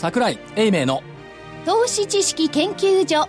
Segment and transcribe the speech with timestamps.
[0.00, 1.02] 桜井英明の
[1.66, 3.28] 投資知識研究所。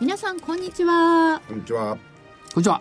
[0.00, 1.42] 皆さんこんにちは。
[1.46, 1.98] こんにちは。
[2.54, 2.80] こんにちは。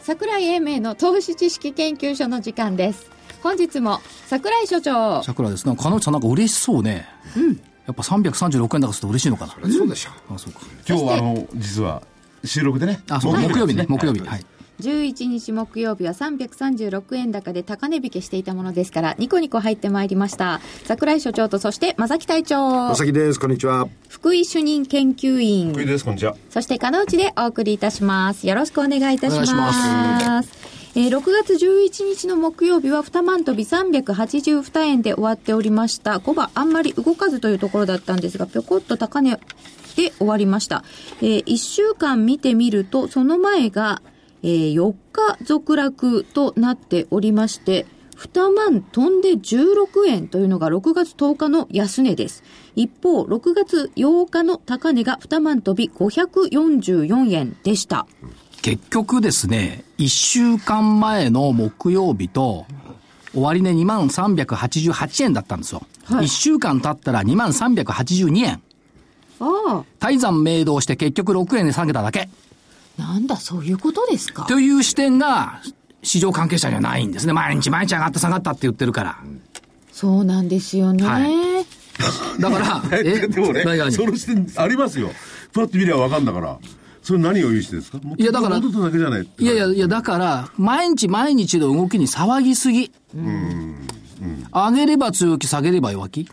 [0.00, 3.10] 桜井英明の投資知識研究所の時間です。
[3.42, 5.22] 本日も桜井所長。
[5.22, 5.66] 桜井です。
[5.66, 7.08] なんか金内さんなんか嬉しそうね。
[7.38, 9.54] うんやっぱ336円だからすると嬉しいのかな。
[9.68, 10.10] そうでしょ。
[10.32, 10.60] あそうか。
[10.88, 12.02] 今日はあの実は
[12.44, 13.00] 収録でね。
[13.10, 13.84] あそう木曜日ね。
[13.88, 14.46] 木曜日はい。
[14.80, 15.52] 11日。
[15.52, 20.60] 木曜日は336円高で高値引けしていたものですからニコニコ入ってまいりました。
[20.84, 22.88] 桜井所長とそして正木隊長。
[22.88, 23.40] まさきです。
[23.40, 23.88] こんにちは。
[24.08, 25.72] 福井主任研究員。
[25.72, 26.04] 福井です。
[26.04, 26.36] こんにちは。
[26.48, 28.46] そして金内でお送りいたします。
[28.46, 29.52] よろしくお願いいたします。
[29.52, 39.38] お願いしえー6月11日の木曜日は2万飛び382円で終わっておりました5番あんまり動かずというところだったんですがぴょこっと高値
[39.96, 40.82] で終わりました、
[41.20, 44.02] え1週間見てみるとその前が、
[44.42, 47.86] えー4日続落となっておりまして
[48.16, 52.42] 2万飛んで16円というのが6月10日の安値です。
[52.76, 58.06] 一方、6月8日の高値が2万飛び544円でした。
[58.62, 62.66] 結局ですね1週間前の木曜日と
[63.34, 66.24] 終値2万388円だったんですよ、はい。
[66.24, 68.60] 1週間経ったら2万382円。
[69.40, 72.28] あ大山明動して結局6円で下げただけ。
[72.98, 74.44] あ、なんだ、そういうことですか？
[74.46, 75.62] という視点が
[76.02, 77.32] 市場関係者にはないんですね。
[77.32, 79.18] 毎日毎日上がった下がったって言ってるから。
[79.92, 81.04] そうなんですよね。
[81.06, 81.30] はい。
[82.40, 85.10] だからでもねその視点ありますよ。
[85.54, 86.58] パッと見りゃ分かんだから
[87.02, 87.98] それ何を意味してですか？
[88.18, 92.92] いやだから戻っただけじゃないいやいやいや、だから、毎日毎日の動きに騒ぎすぎ。
[94.52, 96.28] 上げれば強気、下げれば弱気。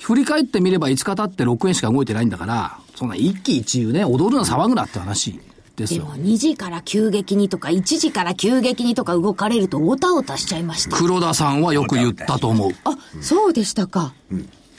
[0.00, 5.40] 振り返ってみれば5日経って6円しか動いてないんだから、そんな一喜一憂ね、踊るな騒ぐなって話
[5.76, 6.16] ですよでも。
[6.16, 10.96] 2時から急激にとか1時から急激にとか動かれるとおたおたしちゃいました。
[10.96, 12.72] 黒田さんはよく言ったと思う。
[12.84, 14.12] あ、そうでしたか。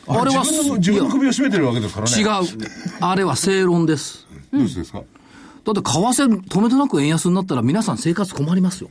[0.08, 2.28] あれは自分の自分の首を絞めてるわけですからね違う。
[3.02, 4.25] あれは正論です。
[4.58, 5.00] どうしてですか？
[5.00, 8.90] だって為替止めてなく円安になったら皆さん生活困りますよ。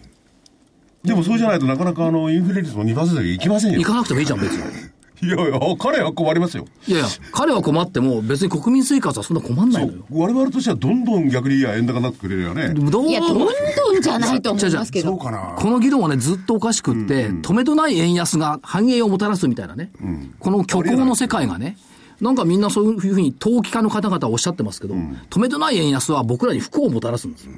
[1.05, 3.79] でもそうじゃないとなかなかあのインフレ率も2%でいきませんよ。
[3.79, 4.95] 行かなくてもいいじゃん、別に。
[5.23, 6.67] いやいや彼は困りますよ。
[6.89, 10.05] いやいや、彼は困っても別に国民生活はそんな困んないのよ。
[10.11, 12.75] 我々としてはどんどん逆にいや円高になってくれるよね。
[12.75, 15.17] どういや、どんどんじゃないと思いますけど。
[15.17, 15.55] かな。
[15.57, 19.93] この議論はね、ずっとおかしくって、止めどない円安が繁栄をもたらすみたいなね、
[20.41, 21.77] この虚構の世界がね、
[22.21, 24.95] なんかみんなそういうふうに投機家の方々はおっしゃってますけど、
[25.31, 27.53] 止めどない円安は僕らに不幸をもたらすんですよ。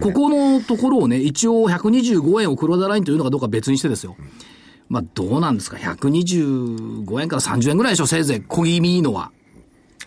[0.00, 0.12] こね。
[0.12, 4.16] このところをね、一応125円を黒田ラインというのかどうか別にしてですよ。
[4.88, 8.40] まあどうなんですか、125円から30円ぐらいでしょ、せいぜい。
[8.40, 9.32] 小気味いいのは。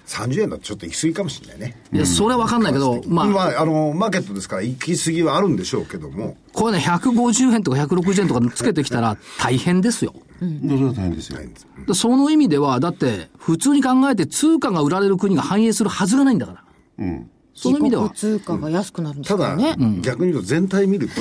[0.10, 1.78] 30円だとちょっと行き過ぎかもしれないね。
[1.94, 10.14] いや、それはわかんないけど、ままあ、あ、あの、マーケットですから行き過ぎはあるんでしょうけども、これね、150円とか160円とかつけてきたら大変ですよ。
[10.40, 11.40] それは大変ですよ。
[11.88, 16.64] でその意味では、だって、普通に考えて通貨が売られる国が繁栄するはずがないんだから。
[17.54, 18.10] その意味では。
[18.12, 20.00] 通貨が安くなるんですただ、からね。
[20.02, 21.14] 逆に言うと全体見ると、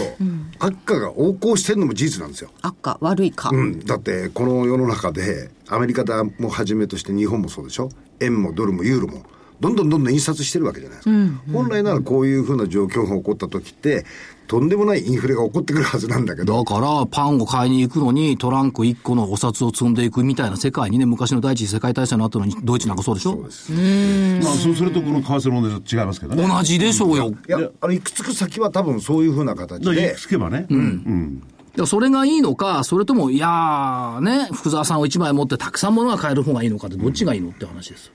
[0.60, 2.50] 悪化が横行してるのも事実なんですよ。
[2.62, 3.50] 赤、悪いか。
[3.53, 6.04] うん、だって、この世の中で、アメリカ
[6.38, 9.24] もはじめとして日本もそうでしょ円もドルもユーロも、
[9.60, 11.42] どんどんどんどん印刷してるわけじゃないですか。
[11.52, 14.04] 本来ならこういうふうな状況が起こった時って、
[14.46, 27.34] とんでもないインフレが起こってくるはずなんだけど、だから、パンを買いに行くのに、トランク1個のお札を積んでいくみたいな世界にね、昔の第一次世界大戦の後のドイツなんかそうでしょまあそそれとこの為替の問題と違いますけどね同じでしょうよ。
[27.46, 38.12] いや、あの、いくつく先は多分そういうふうな形で行き、着けばねうんだからそれがいいのか、それとも、いやー、ね、福沢さんを1枚持ってたくさん物が買える方がいいのかって、どっちがいいのって話ですよ。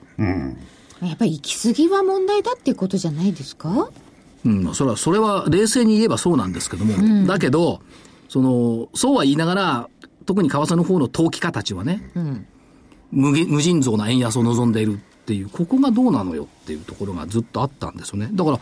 [1.02, 3.90] やっぱり行き過ぎは問題だっていうことじゃないですか？
[4.44, 7.80] うん、それは、それは冷静に言えばそうなんですけども、だけど、
[8.28, 9.88] その、そうは言いながら、
[10.26, 12.10] 特に為替の方の投機家たちはね、
[13.10, 14.94] 無げ無尽蔵な円安を望んでいる。
[14.94, 18.28] っていう、ここがどうなのよっていうところがずっとあったんですよね。
[18.32, 18.60] だから、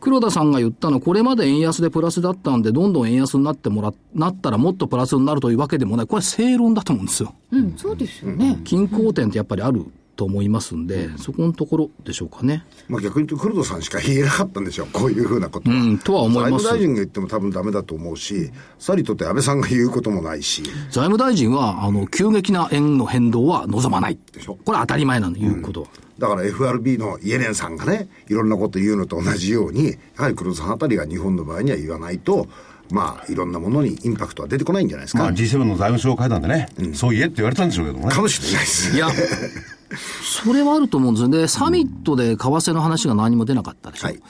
[0.00, 6.06] 黒田さんが言ったのは、これまで円安でプラスだったんで、どんどん円安になってもら、なったらもっとプラスになるというわけでもない。
[6.06, 7.34] これは正論だと思うんですよ。
[7.50, 8.60] うん、そうですよね。
[8.64, 9.84] 均衡点ってやっぱりある
[10.16, 12.64] と思いますんで、そこのところでしょうかね。
[12.88, 15.76] まあ逆に言うと黒田さんしか言えなかったんでしょう、 こういうふうなことは。
[15.76, 24.18] うんとは思います財務大臣が言っても多分ダメだと思うし、さりとって安倍さんが言うこともないし、財務大臣は、あの、急激な円の変動は望まない。
[24.32, 25.88] でしょこれは当たり前なの、いうことは。
[26.18, 32.48] だから FRB のイエレンさんがね、いろんなこと言うのと同じように、やはり黒田さんあたりが日本の場合には言わないと、
[32.90, 35.24] まあ、いろんなものにインパクトは出てこないんじゃないですか。
[35.24, 38.14] まあ G7 の財務省会談でね、そう言えって言われたんでしょうけどもね。
[38.14, 38.96] かもしれないです。
[38.96, 39.08] いや、
[40.22, 41.48] それはあると思うんですよね。
[41.48, 44.08] サミットで為替の話が何も出なかったでしょ。
[44.08, 44.22] はい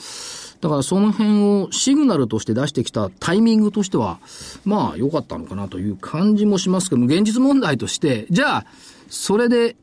[0.61, 4.19] だからその辺をシグナルとして出してきたタイミングとしては、
[4.65, 8.67] まあ良かったのかなという感じもしますけども、現実問題として、じゃあ、
[9.09, 9.77] それで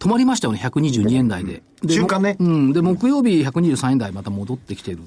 [0.00, 1.62] 止まりましたよね、122円台で。
[1.82, 2.72] で中間ねうん。
[2.72, 4.98] で、木曜日123円台また戻ってきてる。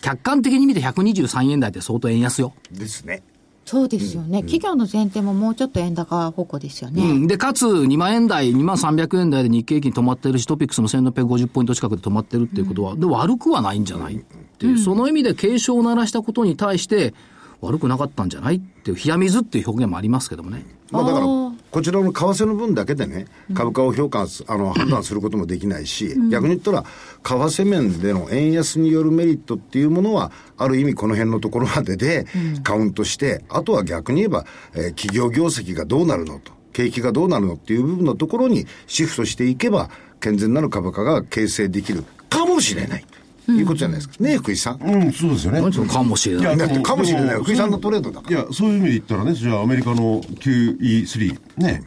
[0.00, 2.54] 客観的に見て123円台って相当円安よ。
[2.70, 3.22] ですね。
[3.64, 4.42] そうですよね。
[4.42, 7.02] 企業の前提ももうちょっと円高方向ですよね。
[7.02, 7.26] うん。
[7.26, 14.18] で、かつ、2万円台、2万300円台で日経平均止まってるし、トピックスも1650ポイント近くで止まってるっていうことは、で、悪くはないんじゃないっ
[14.58, 17.14] ていう、その意味で警鐘を鳴らしたことに対して、
[17.62, 18.56] 悪くなかったんじゃない？
[18.56, 20.64] っていう、冷や水っていう表現もありますけどもね。
[20.90, 26.88] まあだからこちらの為替の分だけでね、株価を評価す、あの、判断することもできないし、逆に言ったら、為
[27.22, 32.26] 替面での円安によるメリットっていうものは、ある意味この辺のところまでで
[32.62, 34.44] カウントして、あとは逆に言えば、
[34.74, 39.88] えー企業業績がどうなるのと、景気がどうなるのっていう部分のところにシフトしていけば、
[40.20, 43.04] 健全なる株価が形成できるかもしれない。
[43.46, 44.14] ということじゃないですか。
[44.20, 44.80] ねえ、福井さん。
[44.80, 45.60] うん、そうですよね。
[45.88, 46.44] かもしれない。
[46.44, 51.82] やだってかもしれない福井さんのトレードだからいや、そういう意味で言ったらね、じゃあアメリカの QE3、ね、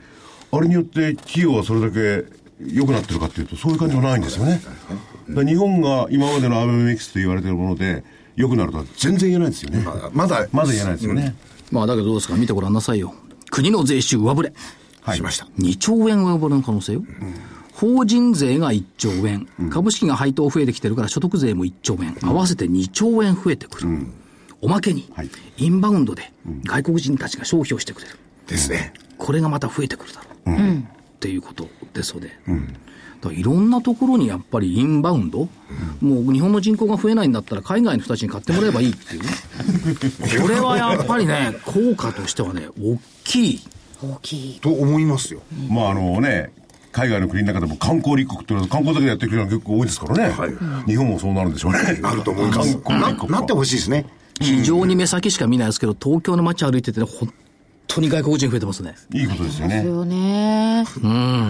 [0.52, 2.26] あれによって企業はそれだけ
[2.60, 4.62] 良くなってるかっていうと、そういう感じはないんですよね。
[5.30, 8.04] だから日本が今までのアベノミクスと言われてるもので、
[8.36, 9.84] 良くなるとは全然言えないですよね。
[10.14, 11.36] まだ、まだ言えないですよね。
[11.72, 12.36] まあ、だけどどうですか？
[12.36, 13.14] 見てごらんなさいよ。
[13.50, 14.54] 国の税収上振れ。
[15.14, 15.48] しました。
[15.60, 17.04] 2兆円上振れの可能性よ。
[17.76, 24.08] 法人税が1兆円、株式が配当増えてきてるから所得税も1兆円、合わせて2兆円増えてくる。
[24.62, 26.32] おまけに、はいインバウンドで
[26.66, 28.18] 外国人たちが消費をしてくれる。
[28.48, 28.94] ですね。
[29.18, 30.78] これがまた増えてくるだろう。
[30.78, 30.84] っ
[31.20, 32.30] ていうことですので。
[33.22, 35.50] だからいろんなところにやっぱりインバウンド、
[36.02, 39.30] もう日本の人口が増えないんだったら海外の人たちに買ってもらえばいいっていうね。
[40.42, 43.62] これはやっぱりね、 効果としてはね、大きい。
[44.02, 44.60] 大きい。
[44.60, 45.42] と思いますよ。
[45.70, 46.52] まああのね、
[46.96, 50.34] 海外の国の中でも観光立国っていうのは観光だけでやってる国が結構多いですからね。
[50.88, 52.00] 日本もそうなるんでしょうね。
[52.00, 52.74] なると思います。
[52.74, 54.06] な観光立国なってほしいですね。
[54.40, 57.34] 非常に目先しか見ないですけど、東京の街歩いててね、本
[57.88, 58.96] 当に外国人増えてますね。
[59.14, 59.76] いいことですよね。
[59.76, 60.86] ですよね。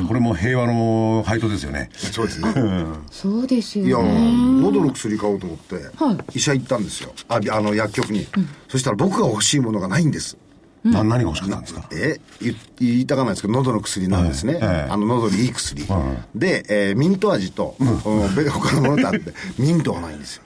[0.07, 1.91] これも平和の配当ですよね。
[1.93, 2.53] そうですね。
[3.11, 4.61] そうですよいや、ね。
[4.63, 7.13] 喉の薬買おうと思って、はい医者行ったんですよ。
[7.27, 8.25] あ、あの、薬局に。
[8.67, 10.37] そしたら僕が欲しいものがないんです。
[10.85, 11.87] な何が欲しかったんですか？
[11.91, 14.59] え言言いたかないですけど、喉の薬なんですね。
[14.61, 15.83] あの、喉にいい薬。
[15.83, 20.43] はで、えーミント味と、うんべ 他のものとあって、ミントがないんですよ。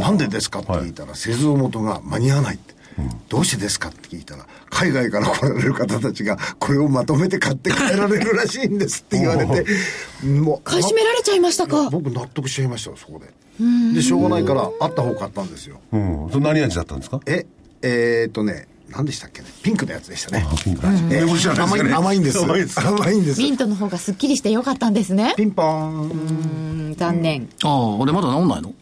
[0.02, 2.74] なんでですかって聞いたら、製造元が間に合わないって。
[3.28, 9.66] どうしてですかって聞いたら、海外から来られる方たちが、これをまとめて買って帰られるらしいんですって言われて、
[10.24, 11.90] もう、買い占められちゃいましたか？
[11.90, 13.26] 僕納得しちゃいましたよ、そこで。
[13.94, 15.80] で、しょうがないから、あった方買ったんですよ。
[15.92, 16.28] うん。
[16.30, 17.18] それ何味だったんですか？
[17.26, 17.46] え、
[17.82, 19.48] えー、っとね、何でしたっけね？
[19.62, 20.46] ピンクのやつでしたね。
[20.62, 22.38] ピンクの味え梅干しじゃないですかね甘い甘いんです。
[22.42, 23.40] 甘いです甘いんです。
[23.40, 25.34] ミントの方がスッキリしてよかったんですね。
[25.36, 26.10] ピンポーン。
[26.10, 27.48] うん、残念。
[27.64, 28.74] ああ、俺まだ治んないの？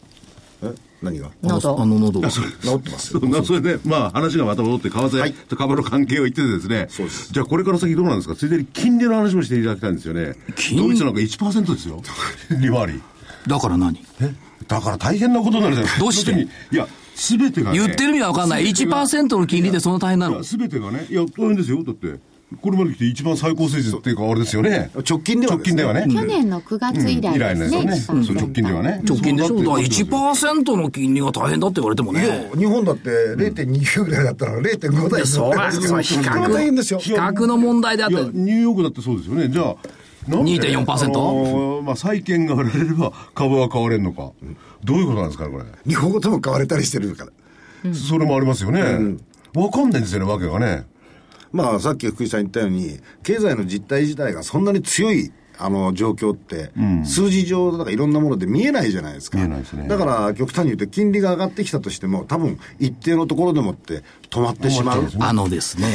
[0.64, 0.74] え？
[1.02, 1.30] 何が？
[1.42, 2.30] 喉あの喉が。
[2.30, 3.18] 治ってます。
[3.26, 10.34] なそれで、まあ、話がまた戻って、為替と株の関係を言っててですね、そうですじゃあこれから先どうなんですか、ついでに金利の話もしていただきたいんですよね。
[10.56, 12.02] 金ドイツなんか1%ですよ、
[12.60, 13.02] 利回り。
[13.46, 13.98] だから何？
[14.20, 14.32] え？
[14.68, 16.00] だから大変なことになるじゃないですか。
[16.00, 16.48] どうして？
[16.72, 18.64] いや、すべてが、ね、言ってる意味は分かんない。
[18.66, 20.42] 1%の金利でそんな大変なの？
[20.44, 21.82] すべてがね、いや、大変ですよ。
[21.84, 22.18] だって、
[22.60, 24.90] これまで来て一番最高成績っていうか、あれですよね。
[25.08, 26.04] 直近では直近ではね。
[26.06, 27.86] 去年の9月以来以来ですね。
[27.86, 28.24] ですよね。
[28.26, 29.02] そう直近ではね。
[29.08, 29.56] 直近でしょ？
[29.56, 32.50] だからそうだって1%の金利が大変だって言われてもいやね。
[32.56, 36.98] 日本だって0.29ぐらいだったら0.5台そりゃそう比比較大変ですよ。
[36.98, 39.48] 比較の問題であってニューヨークだってそうですよね。
[39.48, 39.76] じゃあ、
[40.28, 44.32] なんで2.4%あのーまあ、債券が売られれば株は買われるのか。
[44.84, 45.64] どういうことなんですかね、これ？
[45.86, 47.94] 日本語とも買われたりしてるから。
[47.94, 48.82] それもありますよね。
[49.54, 50.86] わかんないんですよね、わけがね。
[51.52, 56.70] まあ、さっき福井さん言ったように、経済の実態自体がそんなに強い、あの、状況って、
[57.04, 59.38] 数字上とかいろんなもので見えないじゃないですか。
[59.38, 59.86] 見えないですね。
[59.88, 65.08] だから、極端に言うと、金利が上がってきたとしても、多分、一定のところでもって止まってしまう。
[65.20, 65.86] あのですね、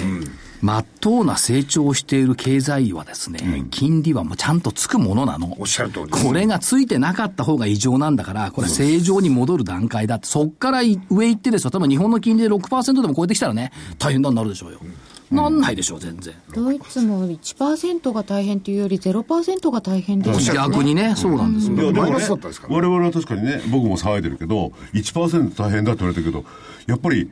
[0.62, 5.56] まっとうな成長をしている経済はですね、金利はもうちゃんとつくものなの。
[5.60, 10.16] おっしゃる通りこれがついてなかった方が異常なんだから、これ正常に戻る段階だ。
[10.16, 14.80] って、そっから上行ってですよ、多分日本の金利で6%でも超えてきたらね、大変だになるでしょうよ。
[15.32, 16.34] なんないでしょう、全然。
[16.54, 20.54] ドイツも1%が大変というより0%が大変です。
[20.54, 21.76] 逆にね、そうなんですよ。
[21.76, 26.46] いや、でもねマイナスだったんですか、ね我々は確かにね、僕も騒いでるけど、1%大変だって言われてるけど、
[26.88, 27.30] やっぱり、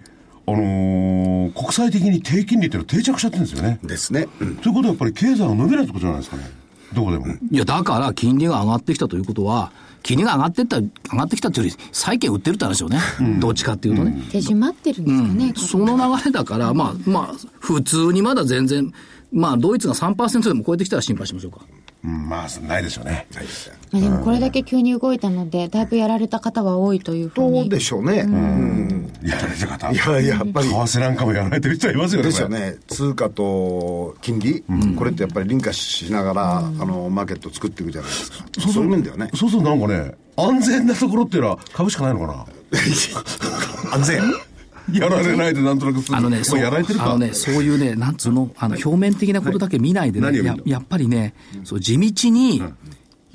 [0.47, 3.79] あのー国際的に低金利っていうのは定着しちゃってるんですよね。
[3.83, 4.27] ですね。
[4.39, 6.51] うんということはやっぱり経済が伸びないってことじゃないですかね。
[6.93, 7.27] どこでも。
[7.27, 9.71] いや、だから金利が上がってきたということは、
[10.05, 12.99] 金利が上がってった、上がってきたというより、債券売ってるって話よね。
[13.39, 14.21] どっちかっていうとね。
[14.31, 15.53] 手締まってるんですかね。
[15.55, 18.93] その流れだから、まあ、まあ、普通にまだ全然、
[19.33, 21.61] まあ、ドイツが3%でも超えてきたら心配しましょうか。
[22.05, 23.25] うん、まあ、ないでしょうね。
[23.33, 23.77] ないですね。
[23.91, 27.69] まあでもこれだけ急に動いたので、だいぶやられた方は多いというふうそうに。
[27.69, 28.19] でしょうね。
[28.21, 29.11] うん。
[29.23, 29.91] やられた方。
[29.91, 30.75] いや、やっぱり為。
[30.75, 32.27] 替なんかもやられてる人いますよね。
[32.27, 32.75] ですよね。
[32.87, 34.63] 通貨と金利、
[34.95, 38.45] これってやっぱりリンカしながら、あの、マーケットを作っていくじゃないですか。
[38.71, 39.29] そういう面ではね。
[39.33, 42.45] そうするとなんかね、安全なところっていうのは株しかないのかな？
[43.95, 44.21] 安全。
[44.93, 47.05] やられないでなんとなくするあのね、まそう、やられてるか。
[47.05, 50.63] あのね、そういうね、なんつうの、あの、表面的なことだけ見ないでね、何を見るの？
[50.65, 52.61] ややっぱりね、そう、地道に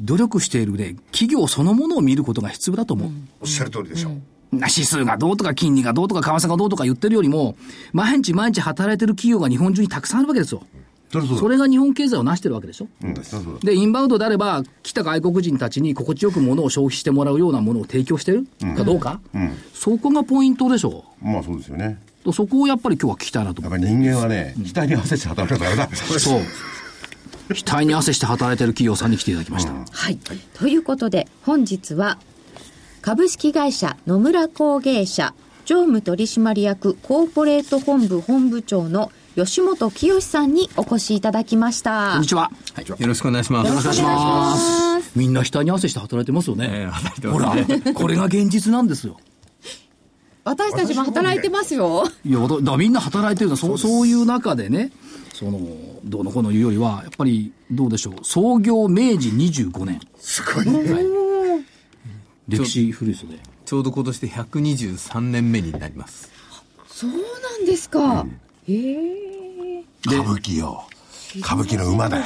[0.01, 3.11] 努力しているね、企業そのものを見ることが必要だと思う。
[3.41, 4.15] おっしゃる通りでしょう。
[4.53, 7.57] 指数がどうとか金利がどうとか為替がどうとか言ってるよりも、
[7.93, 10.63] 毎日毎日働いてる企業が日本中にたくさんあるわけですよ。
[11.11, 12.89] それそうだそれが日本経済を成してるわけでしょ？
[13.03, 13.15] うん
[13.61, 18.47] で、インバウンドであれば、来た外国人たちに心地よく物を消費してもらうようなものを提供してる？
[18.77, 19.21] かどうか、
[19.75, 21.05] そこがポイントでしょ？
[21.21, 21.99] まあそうですよね。
[22.25, 22.33] う。
[22.33, 23.85] そこをやっぱり今日は聞きたいなと思って。
[23.85, 25.97] やっぱり人間はね、期待に合わせて働かないとダメだ。
[25.97, 26.41] そう。
[27.53, 29.73] 額に汗して働いてる企業さんに来ていただきました。
[29.73, 30.17] はい。
[30.55, 32.19] ということで、本日は、
[33.03, 42.13] 株式会社野村工芸社常務取締役コーポレート本部本部長の吉本清さんにお越しいただきました。
[42.15, 42.51] こんにちは。
[42.99, 43.69] よろしくお願いします。
[43.69, 45.19] よろしくお願いします。
[45.19, 46.69] みんな額に汗して働いてますよね。
[46.71, 49.19] ええ働いてほますねら、これが現実なんですよ。
[50.43, 52.05] 私たちも働いてますよ。
[52.25, 54.91] いや、だみんな働いてるのは、そう、そういう中でね、
[55.33, 55.61] その、
[56.05, 58.15] どうのこうの言うよりは、やっぱり、どうでしょう。
[58.23, 60.01] 創業明治25年。
[60.19, 61.65] すごいね。
[62.49, 63.39] 歴史古いですよね。
[63.65, 66.29] ちょうど今年で123年目になります。
[66.89, 67.17] そうな
[67.63, 68.27] んですか。
[68.27, 69.85] へえ。
[70.07, 70.87] 歌舞伎よ。
[71.37, 72.25] 歌舞伎の馬だよ。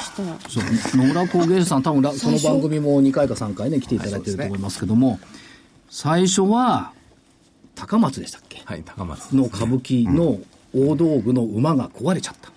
[0.48, 0.64] そう、
[0.96, 5.20] 野村工芸士さん、多分らこの番組も2回か3回ね、来ていただいてると思いますけども、
[5.90, 6.92] 最初は、
[7.74, 8.62] 高松でしたっけ？
[8.64, 9.34] はい、高松。
[9.34, 10.38] の歌舞伎の
[10.74, 12.50] 大道具の馬が壊れちゃった。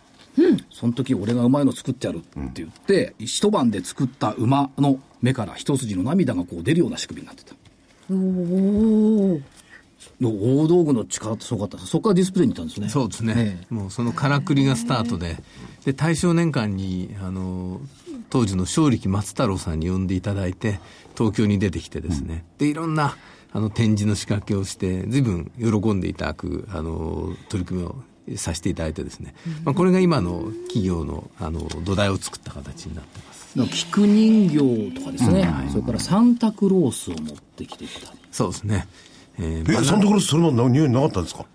[0.71, 7.55] その時俺がうまいの作ってやるって言って、一晩で作った馬の目から一筋の涙がこう出るような仕組みになってた。
[8.11, 9.41] おー。
[10.19, 10.29] の
[10.61, 12.89] 大道具の力ってすごかったそこからディスプレイに行ったんですね。
[12.89, 13.65] そうですね。
[13.69, 15.37] もうそのからくりがスタートで、
[15.85, 17.81] で、大正年間に、あの、
[18.29, 20.79] 当時の正力松太郎さんに呼んでいただいて、
[21.17, 23.15] 東京に出てきてですね、で、いろんな、
[23.53, 27.95] あの、展示の仕掛けをして、随分喜んでいただく、あの、取り組みを
[28.35, 33.37] させていただいてですね、まあ、これが今の企業の、あの、土台を作った形になってます。
[33.71, 38.19] 菊人形とかですね、それからサンタクロースを持ってきていたり。
[38.31, 38.87] そうですね。
[39.39, 41.45] えーえ、サンタクロースそれまで匂いなかったんですか？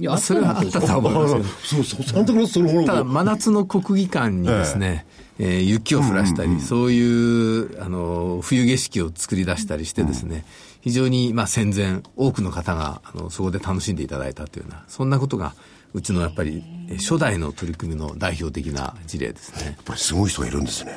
[0.00, 1.48] いや、それはあったとは思いますけど。
[1.48, 3.04] そうそう、サンタクロースそのただ、が。
[3.04, 5.06] 真夏の国技館にですね、
[5.40, 10.44] えー雪を降らしたり、そういう、あの、冬景色を作り出したりしてですね、
[10.82, 15.56] 非常に、まあ、戦前、多くの方が、あの、そこで楽しんでいただいたというような、そんなことが、
[15.94, 19.64] うちのやっぱり、えー初代の取り組みの代表的な事例ですね。
[19.66, 20.92] やっぱりすごい人がいるんですね。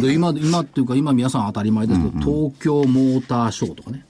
[0.00, 4.04] で今、今っていうか、今皆さん当たり前ですけど、東京モーターショーとかね、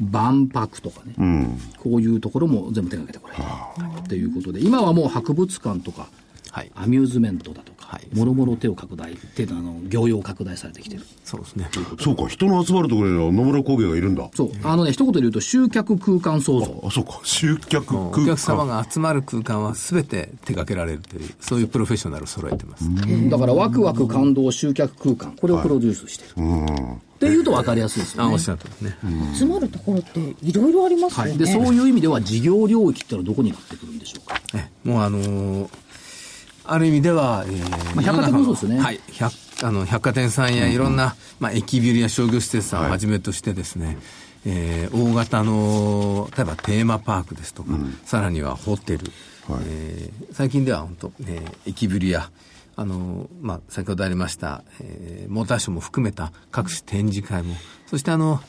[0.00, 3.42] 万博とかね、こういうところも全部手がけてこられ
[4.02, 4.08] た。
[4.08, 6.08] ということで、今はもう博物館とか、
[6.50, 6.70] はい。
[6.74, 7.77] アミューズメントだとかはい、
[8.14, 11.02] もろもろ手を拡大、手のあの、業用拡大されてきてる。
[11.24, 11.70] そうですね。
[12.00, 14.28] そうか、人の集まるところには野村工芸がいるんだ。
[14.34, 14.50] そう。
[14.62, 16.82] あのね、一言で言うと、集客空間創造。
[16.86, 17.20] あ、そうか。
[17.22, 18.26] 集客空お間。
[18.26, 22.84] 客様が集まる空間は全て手掛けられるという、そういうプロフェッショナルを揃えてます。
[23.30, 25.36] だから、ワクワク感動集客空間。
[25.36, 26.30] これをプロデュースしてる。
[26.30, 28.38] っていうと分かりやすいですよあ、ねおっ。
[28.38, 28.96] しゃるとりですね。
[29.34, 31.30] 集まるところっていろいろありますよね。
[31.30, 31.38] はい。
[31.38, 34.40] で、そういう意味では、事業領域ってのはどこになってくるんでしょうか？
[34.54, 35.68] えもうあのー
[36.70, 38.80] ある意味では、えーまあ百貨店もそうですよね。
[38.80, 39.00] はい。
[39.12, 39.32] 百
[39.62, 43.98] あの百貨店さんやいろんな、まあ、駅ビルや商業施設さんをはじめとしてですね、
[44.46, 47.70] えー大型の、例えばテーマパークですとか、
[48.04, 49.10] さらにはホテル、
[49.66, 52.30] えー最近では本当、えー駅ビルや、
[52.76, 57.54] あの、まあ、先ほどありました、えーモーターショーも含めた各種展示会も、
[57.86, 58.40] そしてあの、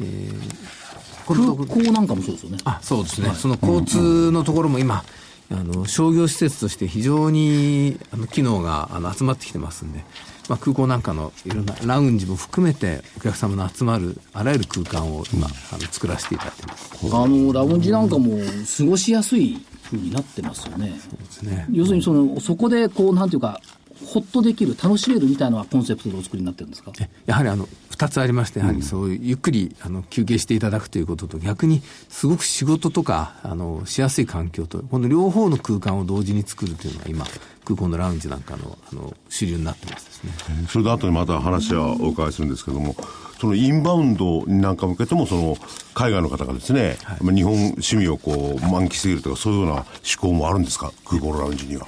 [0.00, 0.80] えー
[1.26, 2.58] 空港なんかもそうですよね。
[2.64, 5.04] あそうですね、その交通のところも今、
[5.50, 10.04] あの商業施設として非常にあの機能があの集まってきてますんで、
[10.48, 16.90] まあ、空港なんかのいろんなラウンジも含めてお客様の集まるあらゆる空間を今、あの作らせていただいてます。
[17.12, 18.38] あの、ラウンジなんかも
[18.78, 20.90] 過ごしやすい風になってますよね。
[20.90, 23.60] ですね要するにその、そこでこう、なんていうか、
[24.06, 26.92] ほっとできる、楽しめるみたいなコンセプトでお作りになってるんですか？
[27.26, 37.26] やはりあの2つありまして、やはりそういうゆっくりあの休憩していただくということと、逆にすごく仕事とかあのしやすい環境と、この両方の空間を同時に作るというのが今、
[37.64, 40.32] 空港のラウンジなんかのあの主流になってますですね。
[40.68, 42.96] それで後にまた話はお伺いするんですけども、
[43.38, 45.56] そのインバウンドになんか向けても、その
[45.94, 49.84] 海外の方がですね、まあ日本趣味をこう満喫できるとか、そういうような思
[50.18, 51.86] 考もあるんですか、空港のラウンジには。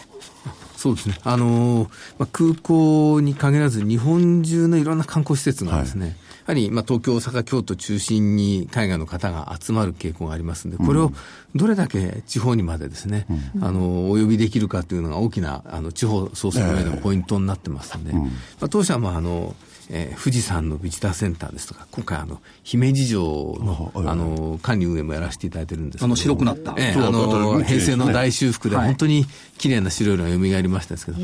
[0.83, 1.17] そうですね。
[1.23, 6.13] あのー、まあ、空港に限らず日本中のいろんな観光施設がですね、はい。
[6.13, 11.13] やはり、まあ、東京、大阪、京都中心に海外の方が集まる傾向がありますので、これを
[11.55, 18.31] どれだけ地方にまでですね、うん、あの、お呼びできるかというのが大きな、あの、地方創生の上でもポイントになってますので、えーうん、ま
[18.63, 19.55] あ、当社もあの、
[19.91, 26.05] えー、富士山のビジターセンターですとか、今回あの、姫路城の、あの、管理運営もやらせていただいてるんですけど。
[26.07, 26.75] あの、白くなった。
[26.77, 29.27] えー、あの、平成の大修復で本当に
[29.59, 31.19] 綺麗な白色が蘇りましたですけど、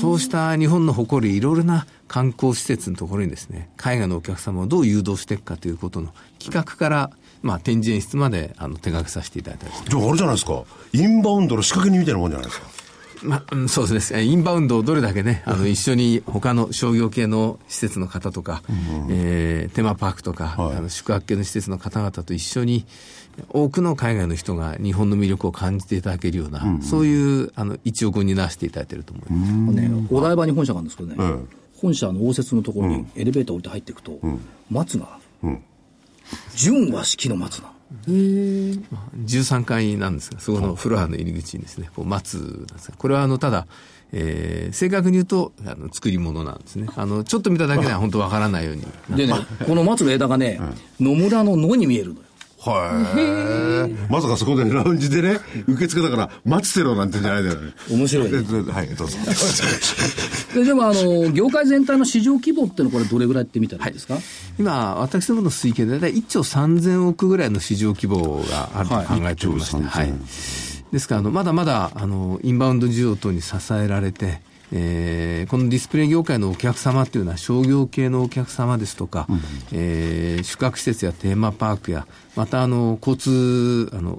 [0.00, 7.10] そうした日本の誇るいろいろな観光施設のところにですね、海外のお客様をどう誘導していくかということの企画から、
[7.42, 10.64] まあ、展示演出まであの手掛けさせていただいたりじゃああれじゃないですか。
[10.92, 12.66] インバウンドの仕掛け人みたいなもんじゃないですか
[13.22, 14.24] まあ、そうですね。
[14.24, 22.86] インバウンドをどれだけね、あの、一緒に他の商業系の施設の方とか、うん、えー、テーマパークとか、はい、あの宿泊系の施設の方々と一緒に、
[23.50, 29.88] 多くの海外の人が日本の魅力を感じていただけるような、うん、そういう、あの、一億を担わせていただいていると思います。
[29.88, 31.48] ね、お台場に本社があるんですけどね、うん、
[31.80, 34.18] 本社の応接のところにエレベーター降りて入っていくと、
[34.70, 35.18] 松が、
[36.54, 37.77] 純和式の松なの。
[38.06, 43.66] 13階なんですが、そこのフロアの入り口にですね、こう松なんですが、これはあの、ただ、
[44.12, 46.88] えー、正確に言うと、あの、作り物なんですね。
[46.96, 48.86] あの、ちょっと見ただけでは本当わからないように。
[49.16, 49.34] でね、
[49.66, 50.60] この松の枝がね、
[51.00, 52.27] 野村の野に見えるのよ。
[52.68, 54.12] はい。
[54.12, 57.72] まさかそこで、ね、ラウンジでね、受付だから、待つてろなんてんじゃないだよね。
[57.90, 58.38] 面白い、ね。
[58.72, 59.16] はい、どうぞ。
[60.54, 64.22] ででも、あの、業界全体の市場規模ってのはこれどれぐらいって見たらいいですか、はい、
[64.58, 70.12] 今、私どもの推計で大体1兆3000億ぐらいの市場規模があると考えておりまして、はい。
[70.92, 74.40] ですから、あの、まだまだ、あの、インバウンド需要等に支えられて、
[74.72, 79.40] えー、このディスプレイ業界のお客様というのは商業系のお客様ですとか、うん、
[79.72, 82.06] えー、宿泊施設やテーマパークや、
[82.36, 84.18] またあの交通あの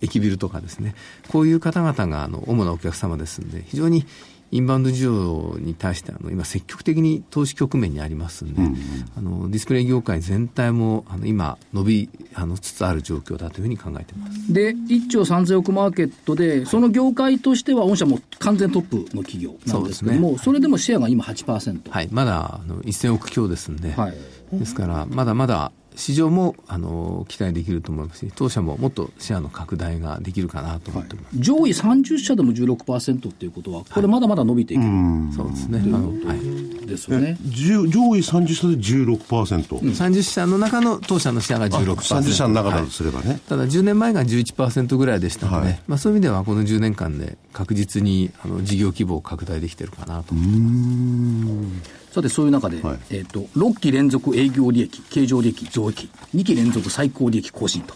[0.00, 0.94] 駅ビルとかですね、
[1.28, 4.06] こういう方々があの主なお客様ですので、非常に
[4.52, 8.76] インバウンド需要に対してあの今積極的に投資局面にありますんで、うん
[9.16, 14.52] あのディスプレイ業界全体もあの今伸びあのつつある状況だというふうに考えています。
[14.52, 22.08] で1兆3000億マーケットでその業界としては御社も完全トップの企業なんですけどもそ,、ね、それでもシェアが今8%はい。
[22.10, 24.14] まだあの1000億強ですんで、はい、
[24.52, 37.38] ですからまだまだ市場もあの期待できると思いますし、当社ももっとシェアの拡大ができるかなと思ってます、はい、上位30社でも16%っていうことは、これ、まだまだ伸びていく、はい、そうですね、あのはい、ですよね。
[37.46, 50.34] 上位30社で16%、うん、30社の中の当社のシェアが16%、30社の中だとすればね、はい、ただ10年前が11%ぐらいでしたので、はい、まあ、そういう意味では、この10年間で確実にあの事業規模を拡大できてるかなと。
[50.34, 51.95] 思ってます。
[52.16, 57.94] さて、そういう中で、はい、えっ、ー、と、6期連続営業利益、経常利益増益、2期連続最高利益更新と、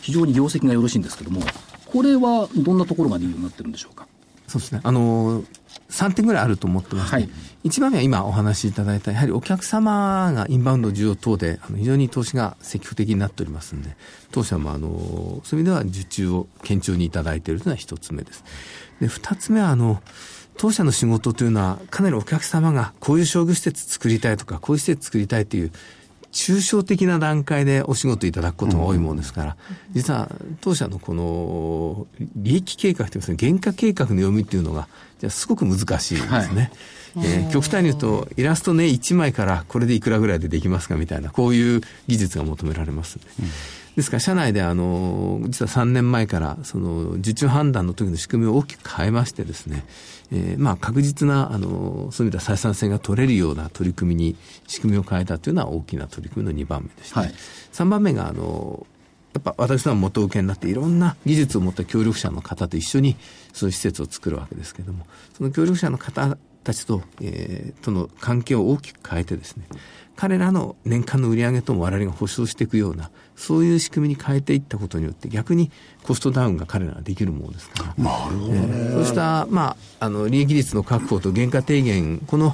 [0.00, 1.42] 非常に業績がよろしいんですけども、
[1.84, 4.08] これはどんなところが理由になってるんでしょうか？
[4.46, 4.80] そうですね。
[4.82, 5.46] あのー、
[5.90, 13.94] 3点ぐらいあると思ってます、ね、はい、1番目は今お話しいただいた、やはりお客様がインバウンド需要等で、あの非常に投資が積極的になっておりますので、
[14.30, 18.42] 当社もあの、そういう意味では受注を堅調にいただいているというのは1つ目です。
[19.02, 20.02] で、2つ目は、あの、
[20.58, 25.72] 当社の仕事というのは、かなりお客様がこういう商業施設作りたいとか、こういう施設作りたいという、
[26.32, 29.56] 抽象的な段階でお仕事いただくことが多いものですから、
[29.92, 34.88] 実は当社のこの利益計画というか、原価計画の読みっていうのが、
[35.20, 36.28] じゃすごく難しいですね。
[36.28, 36.70] はい
[37.16, 43.22] えー、極端に言うと、イラストね、1枚からこれでいくらぐらいでできますかみたいな、こういう技術が求められます、ね。
[43.40, 43.46] うん
[43.96, 49.84] ですから、社内であの、実は3年前から、その、受注判断の時の仕組みを大きく変えましてですね、
[50.30, 57.26] えー、まあ、確実な、あの、そういう意味では採算性が取れるような取り組みに、仕組みを変えたというのは大きな取り組みの2番目でした、ね。
[57.26, 57.36] はい、
[57.72, 58.86] 3番目が、あの、
[59.34, 63.16] やっぱ私の元請けになっていろんな技術を持った協力者の方と一緒に
[63.52, 69.64] そういう施設を作るわけですけれども、その協力者の方たちと、えー、との関係を大きく変えてですね、
[70.16, 75.70] 彼らの年間の売り上げとも我々が保証していくような、そういう仕組みに変えていったことによって、逆に
[76.02, 78.04] コストダウンが彼らはできるものですから。
[78.04, 82.50] なるほど、ね、えー、そうした、まあ、あの、利益率の確保と原価低減、この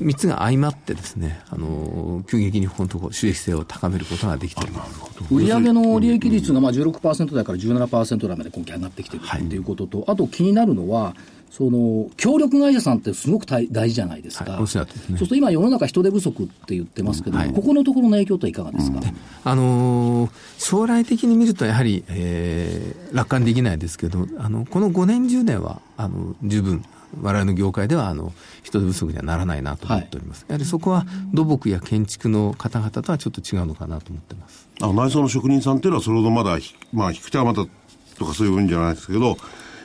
[0.00, 5.02] 3つが相まってですね、あの、急激に本当、収益性を高めることができています。
[5.30, 11.14] 売上の利益率がまあ16%台から17%台まで今期上がってきているということと、はい、あと気になるのは、
[11.52, 14.52] その、協力会社さんってすごく大事じゃないですか。
[14.52, 26.82] はい、そうすると今世の中人手不足って言ってますけど、はい、ここのところの影響とはいかがですか、うん、あのー、将来的に見るとやはり、えー、楽観できないですけど、あの、この5年10年は、あの、十分、
[27.20, 34.66] 我々の業界ではあの人手不足にはならないなと思っております、はい、やはりそこは土木や建築の方々とはちょっと違うのかなと思ってます。
[34.80, 36.56] あ内装の職人さんっていうのはそれほどまだ、
[36.94, 37.66] まあ、引く手はまた
[38.16, 39.36] とかそういうんじゃないですけど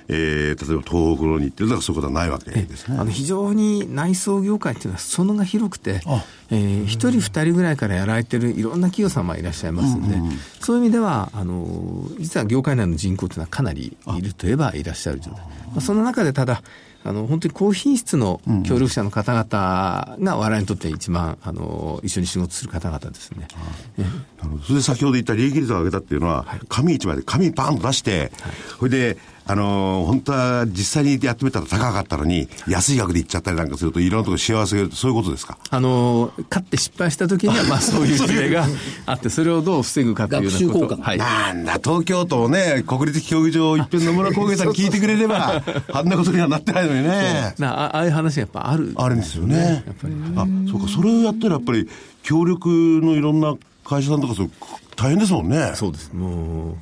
[0.09, 1.69] えー、例えば東北のに行ってる。
[1.69, 2.97] とかそういうことはないわけですね。
[2.97, 6.01] あの非常に内装業界っていうのは裾野が広くて、
[6.49, 10.17] えー、1人2人ぐらいからやられてるいろんな企業様いらっしゃいますんで、
[10.59, 15.41] そういう意味では、あの、実は業界内の人口というのはかなりいるといえばいらっしゃる状態。
[15.41, 16.61] まあ、その中でただ、
[17.03, 23.47] あの、本当に高品質の協力者の方々が我々にとって一番、あの、一緒に仕事する方々ですね。
[24.63, 28.31] それで先ほど言った利益率を上げたっていうのは、紙一枚で紙パンと出して、
[28.77, 35.57] それで、あのー本当は実際にやってみたら高かったのに、安い額でいっちゃったりなんかすると、いろんなところ幸せが、そういうことですか？
[35.69, 38.65] あの、勝って失敗した時には、まあ そういう事例が
[39.05, 41.01] あって、それをどう防ぐかというようなこと。
[41.01, 41.17] はい。
[41.17, 47.53] なんだ、東京都をね、国立競技場一遍野村工芸さんに聞いてくれれば、 あんなことにはなってないのにね。
[47.57, 48.93] なあああいう話がやっぱある。
[48.95, 49.83] あるんですよね。
[50.35, 51.87] あ、そうか、それをやったらやっぱり、
[52.23, 53.55] 協力のいろんな
[53.85, 54.51] 会社さんとかそう、
[54.95, 55.71] 大変ですもんね。
[55.75, 56.11] そうです。
[56.13, 56.75] もう、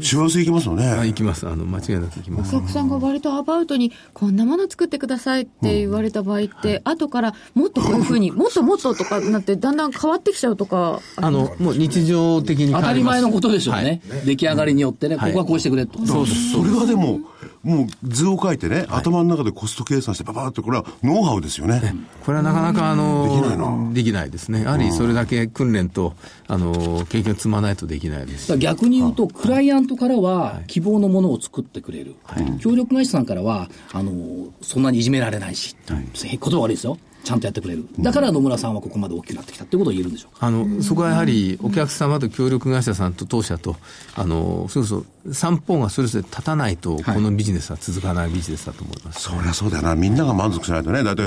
[0.00, 0.86] 幸せいきますよね。
[0.88, 1.48] あ行きます。
[1.48, 2.54] あの、間違いなく行きます。
[2.54, 14.00] お客さんが割とアバウトに、こんなもの作ってくださいって言われた場合って、後からもっとこういうふうに、 もっともっととかなって、だんだん変わってきちゃうとか、あの、もう日常的に変わ当たり前のことでしょうね。
[14.24, 16.04] 出来上がりによってね、はいここはこうしてくれと。
[16.06, 16.52] そうです。
[16.52, 17.20] それはでも、
[17.64, 21.94] もう図を書いてね、頭の中でコスト計算して、ばばーって、これはノウハウですよね。
[22.24, 23.92] これはなかなか、あの、できないな。
[23.92, 24.62] できないですね。
[24.62, 26.14] やはりそれだけ訓練と、
[26.46, 28.56] あの、経験を積まないとできないです。
[28.58, 32.16] 逆に言うと、クライアントからは希望のものを作ってくれる、
[32.60, 40.46] 協力会社さんからはあのそんなにいじめられないし、言葉悪いですよ、ちゃんとやってくれる、だから野村さんはここまで大きくなってきたってことを言えるんでしょうか。
[40.46, 43.76] あの、そこはやはり、お客様と協力会社さんと当社と、
[44.14, 44.88] あの、それこ
[45.24, 49.22] そ、三方がそれぞれ立たないと、このビジネスは続かないビジネスだと思います。
[49.22, 49.94] そりゃそうだよな。
[49.94, 51.02] みんなが満足しないとね。
[51.02, 51.22] だって、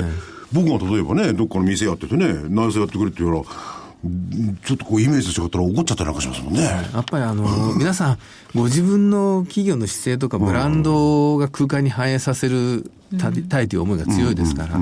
[0.53, 3.55] 僕が例えばね、どっかの店やっててね、内装やってくれって言うから、
[4.03, 6.61] うんちょっとこうイメージと違ったら怒っちゃったりなんかしますもんね。
[6.61, 8.17] やっぱりあの、 皆さん、
[8.55, 14.79] ご自分の企業の姿勢とかブランドが空間に反映させるたたいという思いが強いですから、や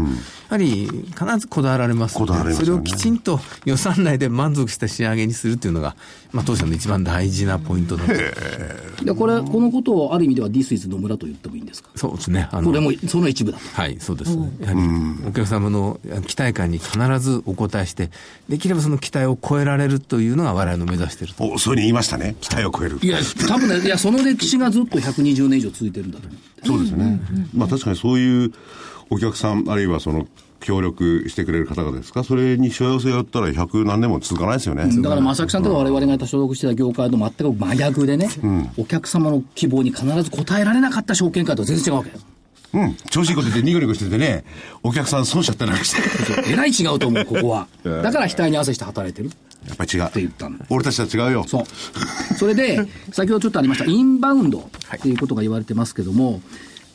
[0.49, 5.95] はり必ずこだわられますのでそれをきちんと予算内で満足した仕上げにするというのが、
[6.31, 8.13] まあ当社の一番大事なポイントだと。
[9.05, 11.89] でこれ、このことをある意味では This is 野村と言ってもいいんですか？
[11.95, 12.47] そうですね。
[12.51, 13.63] あのこれもその一部だと。
[13.73, 14.51] はい、そうですね。
[14.61, 14.79] やはり、
[15.27, 18.09] お客様の期待感に必ずお応えして、
[18.49, 21.43] できればその期待を超えられるというのが我々の目指していると。
[21.43, 22.35] お、そういうふうに言いましたね。
[22.41, 22.99] 期待を超える。
[23.01, 26.39] いや、多分ね、いや、その歴史がずっと120年以上続いてるんだと思う。
[26.65, 27.19] そうですよね。
[27.53, 28.51] まあ確かにそういう
[29.09, 30.27] お客さん、あるいはその、
[30.61, 32.23] 協力してくれる方々ですか？
[32.23, 34.85] それに幸せやったら100何年も続かないですよね。
[35.01, 38.29] だから正木さんとか我々が所属してた業界と全く真逆でね、
[38.77, 42.15] お客様の希望に必ず応えられなかった証券会とは全然違うわけよ。
[42.73, 42.95] うん。
[43.11, 44.43] 調子いいこと言ってニコニコしててね、
[44.81, 46.01] お客さん損しちゃったりなんかして。
[46.51, 47.67] えらい違うと思う、ここは。
[47.83, 49.29] だから額に汗して働いてる
[49.67, 50.03] やっぱり違う。
[50.05, 50.65] って言ったんだ。
[50.69, 51.45] 俺たちとは違うよ。
[51.47, 51.63] そう。
[52.37, 56.41] それで、先ほどちょっとありました、インバウンドっていうことが言われてますけども、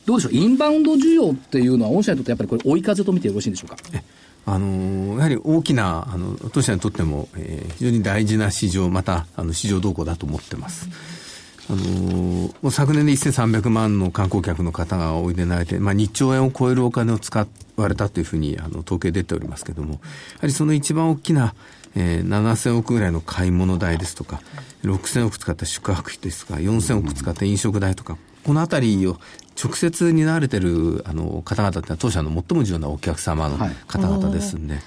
[0.06, 3.76] どうでしょう、インバウンド需要っていうのは、御社にとってやっぱりこれ、追い風と見てよろしいんでしょうか？
[4.46, 10.88] あのやはり大きなあの当社にとっても、えー非常に大事な市場またあの市場動向だと思ってます。
[11.68, 19.98] あのもう昨年で1300万の観光客の方がおいでになれて、まあ、2兆円を超えるお金を使われたというふうにあの統計出ておりますけれども、や
[20.40, 21.54] はりその一番大きな、
[21.96, 24.40] えー7000億ぐらいの買い物代ですとか、
[24.84, 29.18] 6000億使った宿泊費ですとか、4000億使った飲食代とか、このあたりを
[29.62, 33.76] 直接担われてるあの方々ってのは当社の最も重要なお客様のはい。
[33.86, 34.78] 方々ですんで、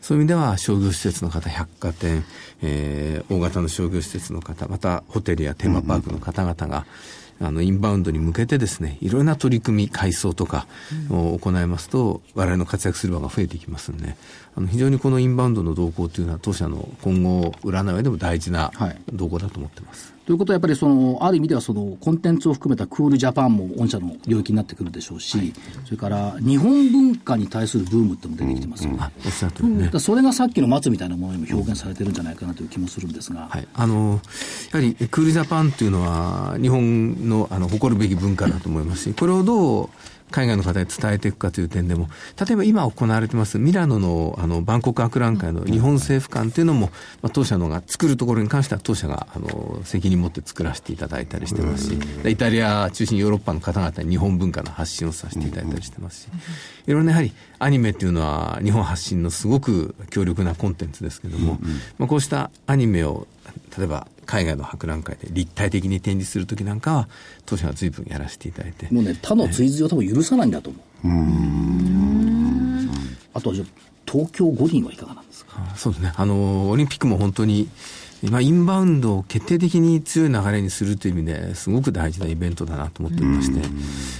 [0.00, 2.24] そういう意味では商業施設の方、百貨店、
[2.62, 6.86] えー大型の商業施設の方、またホテルやテーマパークの方々が、
[7.42, 10.66] あの、インバウンドに向けてですね、いろいろな取り組み、改装とか
[11.10, 14.16] を行いますと、我々の活躍する場が増えていきますんで、
[14.54, 20.12] あの、非常にこのインバウンドの動向というのは当社の今後、占う上でも大事なはい動向だと思ってます。
[20.21, 25.52] ということはやっぱりその、ある意味ではそのコンテンツを含めたクールジャパンも御社の領域になってくるでしょうし、
[25.84, 28.98] それから日本文化に対するブームってのも出てきてますよね。
[29.00, 29.92] あ、おっしゃる通りねだか。
[29.94, 33.66] らそれがさっきの松みたいなものにも表現されてるんじゃないかなという気もするんですが、はい。
[33.74, 34.20] あの、
[34.72, 39.88] やはり、クールジャパンっていうのは、日本の、あの、誇るべき文化だと思いますし、これをどう、
[40.32, 42.08] 海外の方に伝えていくかという点でも、
[42.44, 46.90] 例えば今行われてますミラノのあの万国博覧会の日本政府館というのも、
[47.22, 56.28] まあ、当社のが作るところに関しては当社があの責任持って作らせていただいたりしてますし、イタリア中心ヨーロッパの方々に日本文化の発信をさせていただいたりしてますし、
[56.86, 61.58] いろんなやはりアニメっていうのは日本発信のすごく強力なコンテンツですけども、
[61.98, 63.26] まあ、こうしたアニメを
[63.76, 67.08] 例えば海外の博覧会で立体的に展示するときなんかは
[67.46, 70.82] 当社は随分やらせていただいて、もうね、他の追随を多分許さないんだと思う。
[73.34, 73.66] あとはじゃあ
[74.10, 75.52] 東京五輪はいかがなんですか？
[75.56, 76.12] あそうですね。
[76.16, 77.68] あの、オリンピックも本当に、
[78.30, 83.60] まあ、インバウンドを決定的に強い流れにするという意味ですごく大事なイベントだなと思っておりまして、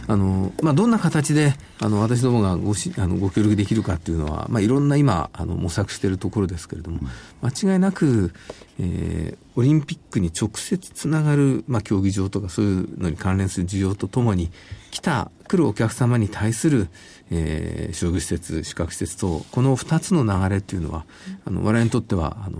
[0.08, 7.00] あの、まあ、どんな形で、あの、私どもがごしあのご協力できるかっていうのは、まあ、いろんな今、あの、模索しているところですけれども、
[7.42, 8.32] 間違いなく、
[8.80, 14.50] えー、オリンピックに直接つながる、まあ、競技場とかそういうのに関連する需要とともに、
[14.90, 16.88] 来た、来るお客様に対する、
[17.34, 21.06] えー、商業施設、宿泊施設と、この二つの流れっていうのは、
[21.46, 22.58] あの、我々にとっては、あの、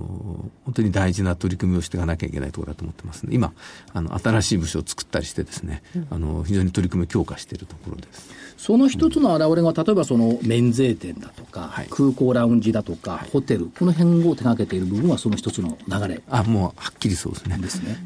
[0.64, 3.52] 本当に大事な取り組みをしていかなきゃいけないところだと思ってますので、今、
[3.92, 8.30] あの、新しい部署を作ったりしてですね、あの、非常に取り組みを強化しているところです。
[8.56, 16.22] その一つの表れが、例えばその免税店だとか、はい、空港ラウンジだとか、はい、ホテル、この辺を手掛けている部分はその一つの流れ。
[16.30, 17.58] あ、もうはっきりそうですね。
[17.58, 17.98] ですね。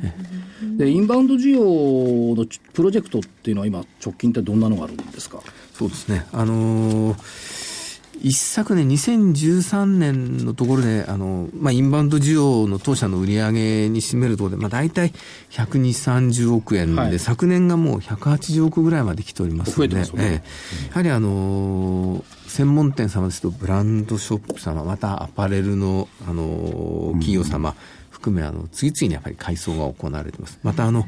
[0.79, 5.42] で、インバウンド需要のプロジェクトっていうのは今、直近ってどんなのがあるんですか？
[5.78, 6.26] そうですね。
[6.32, 7.66] あのー
[8.22, 15.12] 一昨年、2013年のところで、あの、まあ、インバウンド需要の当社の売り上げに占めるところで、まあ、大体
[15.50, 20.42] 120、30億円で、はい、昨年がもう180億ぐらいまで来ておりますので、ねえ
[20.84, 27.74] え、やはりあの専門店様ですと、ブランドショップ様、またアパレルの、あの企業様
[28.10, 30.58] 含め、あの、次々にやっぱり改装が行われています。
[30.62, 31.06] また、あの、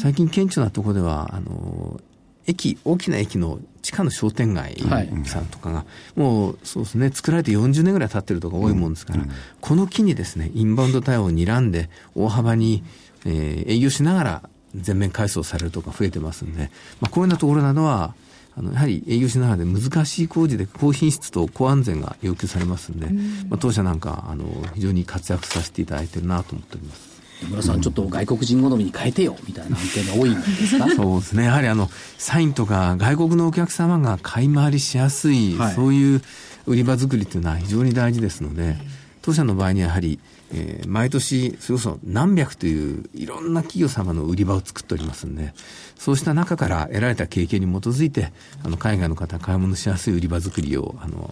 [0.00, 2.00] 最近顕著なところでは、あの、
[2.46, 4.76] 駅、大きな駅の地下の商店街
[5.24, 9.24] さんとかが、もうそうですね、作られて40年ぐらい経ってるとか多いもんですから、
[9.60, 12.84] この機にですね、インバウンド対応を睨んで、大幅に、
[13.24, 18.14] えー、営業しながら全面改装されるとか増えてますんで、まあ、こういうようなところなどは、
[18.58, 23.08] あのやはり営業しながらで難しい工事で高品質と高安全が要求されますんで、
[23.50, 27.15] まあ、当社なんかあの非常に活躍させていただいてるなと思っております。
[27.42, 30.88] 野村さん、ちょっと外国人好みに変えてよみたいな案件が多いんですか？
[30.96, 36.22] そうですね、やはりあのサインとか外国のお客様が買い回りしやすい、はい、そういう
[36.66, 38.76] 売り場作りというのは非常に大事ですので、
[39.22, 40.18] 当社の場合にはやはり、
[40.52, 45.52] えー、毎年、それこそ何百といういろんな企業様の売り場を作っておりますんで、
[45.98, 48.32] そうした中から得られた経験に基づいて、
[48.62, 51.30] あの海外の方買い物しやすい売り場作りを、あの、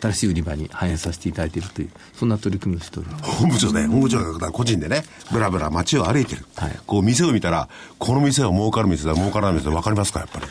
[0.00, 3.24] 新しい売り場に反映させていただいているという、そんな取り組みをしております。
[3.24, 6.44] 本部長ね、本部長が個人でね、ぶらぶら街を歩いてる。
[6.56, 10.46] はい、こう店を見たら、この店は儲かる店だ、儲からない店だ、分かりますか、やっぱり。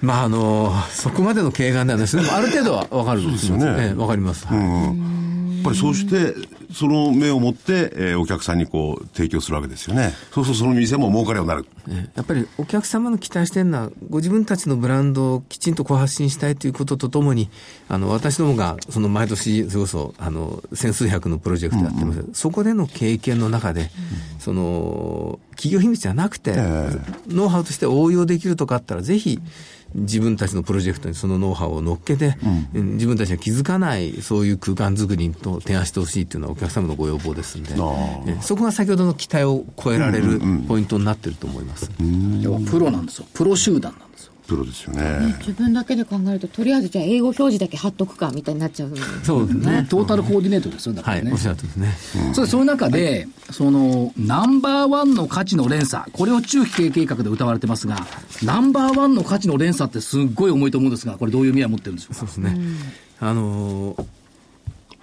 [0.00, 3.64] まああの、そこまでの経験ではないですけど、ある程度は分かるんですよね。
[3.66, 4.46] ええ、分かります。
[4.46, 5.24] はい、うんうん
[5.64, 6.34] ぱりそうして、
[6.72, 10.12] その目を持って、えー、お客さんにこう提供するわけですよね。
[10.32, 11.66] そうするとその店も儲かるようになる。
[12.14, 17.48] やっぱりお客様の期待してるのは、ご自分たちのブランドをきちんとこう発信したいということとともに、
[17.88, 23.88] あの、私どもが、その毎年、それこそ、あの、千数百のプロジェクトやってます、うんうん、そこでの経験の中で、うん、
[24.38, 29.40] その、企業秘密じゃなくて、えー、ノウハウとして応用できるとかあったら、ぜひ、
[29.94, 32.36] 自分たちのプロジェクトにそのノウハウを乗っけて、
[32.74, 41.90] うん、自分たちが気づかないそういう空間作りと提案してほしいというのはお客様のご要望ですので、そこが先ほどの期待を超えられるポイントになっていると思います。
[42.70, 43.26] プロなんですよ。
[43.32, 44.03] プロ集団なんですよ。
[44.46, 49.86] プロですよね、ね、自分だけで考えると、とりあえずじゃあ英語表示だけ貼っとくかみたいになっちゃう、そうですね。
[49.88, 51.22] トータルコーディネートですよ、だからね。
[51.24, 51.96] はい、おっしゃるとですね。
[52.28, 58.06] うん、そうそういう中で、その、ナンバーワンの価値の連鎖、これを中期経営計画で歌われてますが、
[58.42, 62.18] ナンバーワンの価値の連鎖ってすっごい重いと思うんですが、これどういう意味を持ってるんでしょうか？
[62.20, 62.58] そうですね。
[63.20, 64.04] あのー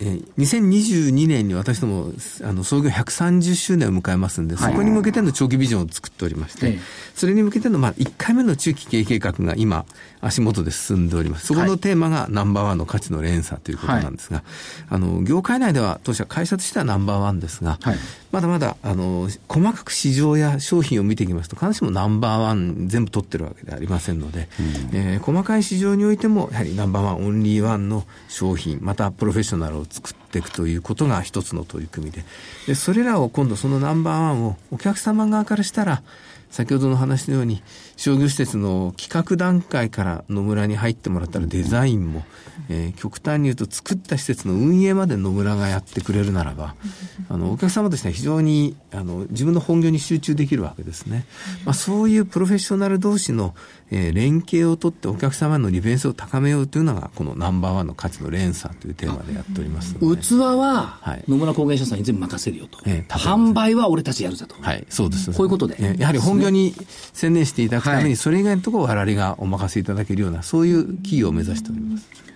[0.03, 2.11] えー、2022年に私ども
[2.43, 6.79] あの創業130周年を迎えますんで、そこに向けての長期ビジョンを作っておりまして、
[7.13, 9.85] それに向けての、まあ、1回目の中期経営計画が今、
[10.21, 11.47] 足元で進んでおります。
[11.47, 14.45] そこのテーマがナンバーワンの価値の連鎖ということなんですが、はい、
[14.89, 17.97] あの、業界内では当社会社としてはナンバーワンですが、はい、
[18.31, 24.47] まだまだ、あの、細かく市場や商品を見ていきますと、必ずしもナンバーワン全部取ってるわけではありませんので、
[24.91, 32.23] うん、えー、細かい市場においても、やはりナンバーワン、オンリーワンの商品、またプロフェッショナルを作っていくということが一つの取り組みで、
[32.67, 36.03] で、それらを今度そのナンバーワンをお客様側からしたら、
[36.51, 37.63] 先ほどの話のように、
[38.01, 42.23] 商業施設の企画段階から野村に入ってもらったらデザインも、
[42.69, 46.75] えー、極端に言うと作った施設の運営まで野村がやってくれるならば、
[47.29, 51.25] あの、お客様としては非常に、あの、自分の本業に集中できるわけですね。
[51.65, 53.53] まあ、そういうプロフェッショナル同士の、
[53.91, 62.79] えー、連携をとってお客様の利便性を高めようというのが、このナンバーワンの価値の連鎖というテーマでやっております器は、野村工芸社さんに全部任せるよと。
[62.85, 64.55] えー、販売は俺たちやるぜと。
[64.61, 65.31] はい、そうです。
[65.31, 65.75] こういうことで。
[65.79, 66.73] えー、やはり本業に
[67.13, 72.30] 専念していただくために、それ以外のところを我々がお任せいただけるような、そういう企業を目指しております。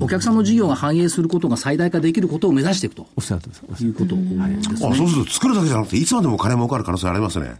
[0.00, 3.06] お客さんの事業が反映することが最大化できることを目指していくと。
[3.16, 3.50] おっしゃると
[3.84, 4.58] いうことですね。
[4.74, 7.56] あ、そうすると作るだけじゃなくて、いつまでも金儲かる可能性ありますね。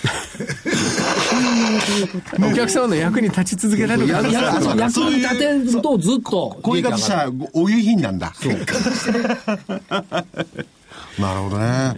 [2.40, 4.30] お客様の役に立ち続けられる役に
[5.16, 6.58] 立てるとずっと。
[6.62, 8.32] こういう方したら、お湯品なんだ。
[8.34, 8.52] そう。
[11.20, 11.94] なるほどね。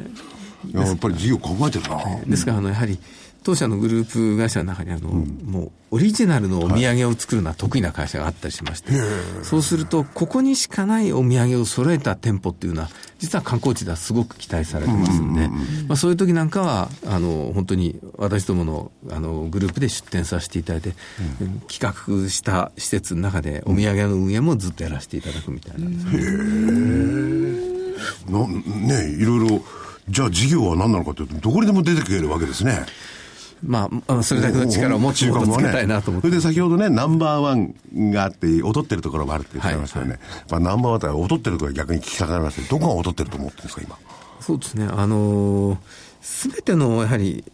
[0.73, 2.01] やっぱり事業考えてるな。
[2.27, 2.99] ですから、あの、やはり、
[3.43, 8.93] 当社のグループ会社の中にあの、もうオリジナルのお土産を作るのは得意な会社があったりしまして、
[9.43, 15.49] そうすると、ここにしかないお土産を揃えた店舗っていうのは、実は観光地ではすごく期待されてますんで、
[15.89, 20.95] まあ、そういう時なんかは、あの、本当に私どものあのグループで出店させていただいて、
[21.69, 25.89] 企画した施設の中でお土産の運営もずっとやらせていただくみたいな。
[25.89, 26.07] んです
[28.31, 29.63] なねいろいろ、
[30.09, 32.87] じゃあ事業は何なのかというと、どこにでも出てくるわけですね。
[33.65, 40.13] まあ、それだけの力を持ちをつけたいなと思って、それで先ほどね、ナンバーワンがあって、劣ってるところもあるって言ってましたよね。
[40.13, 40.21] はい
[40.51, 43.99] まあ、ナンバーワンって劣ってるとは逆に聞きたくなりますけど、どこが劣ってると思ってるんですか、今？
[44.41, 44.89] そうですね。
[44.91, 45.79] あの
[46.21, 47.45] す、べての、やはり、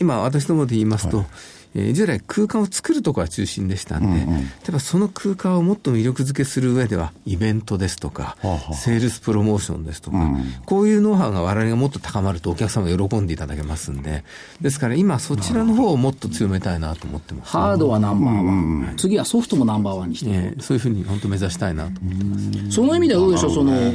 [0.00, 1.26] 今、私どもで言いますと、はい
[1.74, 14.24] えー、従来空間を作るところが中心でしたんで、うんうん、例えばその空間をもっと魅力づけする上では、イベントですとか、はあ、セールスプロモーションですとか、うん、こういうノウハウが我々がもっと高まるとお客様が喜んでいただけますんで、
[14.60, 17.52] ですから今そちらの方をもっと強めたいなと思ってます。
[17.52, 18.88] ハードはナンバーワン、うん。
[18.88, 22.70] うん、次はソフトもナンバーワンにして、えー、そういうふうに本当目指したいなと思ってます。
[22.70, 23.94] その意味ではどうでしょう、その、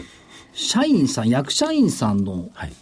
[0.53, 2.73] 社員さん、役社員さんの、はい、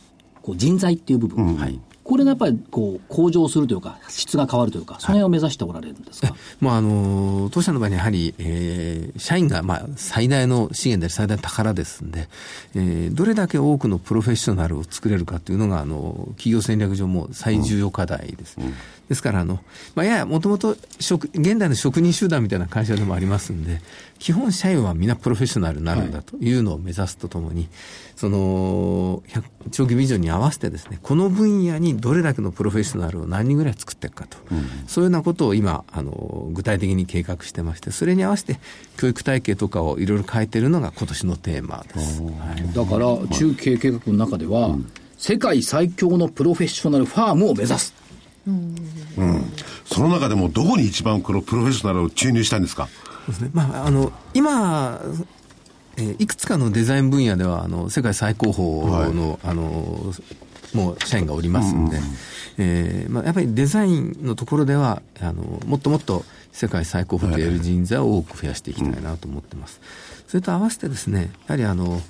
[0.41, 12.27] こう人材っていう部分、はい、これがやっぱりこう向上するというか、質が変わるというか、その辺を目指しておられるんですか、はい、まあ、あの当社の場合にやはり、えー、社員がまあ最大の資源で最大の宝ですんで、
[12.75, 18.55] えー、どれだけ多くのプロフェッショナルを作れるかというのが、あの企業戦略上も最重要課題です。
[18.59, 18.65] うん。
[18.65, 18.73] うん
[19.09, 19.59] ですから、あの、
[19.93, 23.81] まあ、ややもともと現代の職人集団みたいな会社でもありますんで、
[24.17, 27.69] 基本社員は皆プロフェッショナルになるんだというのを目指すとともに、はい、
[28.15, 29.23] その、
[29.71, 38.59] 長期ビジョンに合わせてですね、この分野にどれだけのプロフェッショナルを何人ぐらい作っていくかと、うん、そういうようなことを今、あの、具体的に計画してまして、それに合わせて
[38.97, 42.21] 教育体系とかをいろいろ変えているのが今年のテーマです。
[42.21, 47.93] はい、だから、中継計画の中では、うん、世界最強のプロフェッショナルファームを目指す。
[48.47, 48.75] うん、
[49.85, 52.87] その中でもどこに一番このプロフェッショナルを注入したいんですか？
[53.27, 53.49] ですね。
[53.53, 55.01] まあ、あの、今、
[55.97, 60.13] えー、いくつかのデザイン分野では、あの、世界最高峰の、はい、あの、
[60.73, 62.03] もう社員がおりますんで、うん、
[62.57, 69.79] えー、まあ、やっぱりデザインのところでは、あの、もっともっと世界最高峰と言える人材を多く増やしていきたいなと思ってます。
[70.27, 72.01] それと合わせてですね、やはりあの、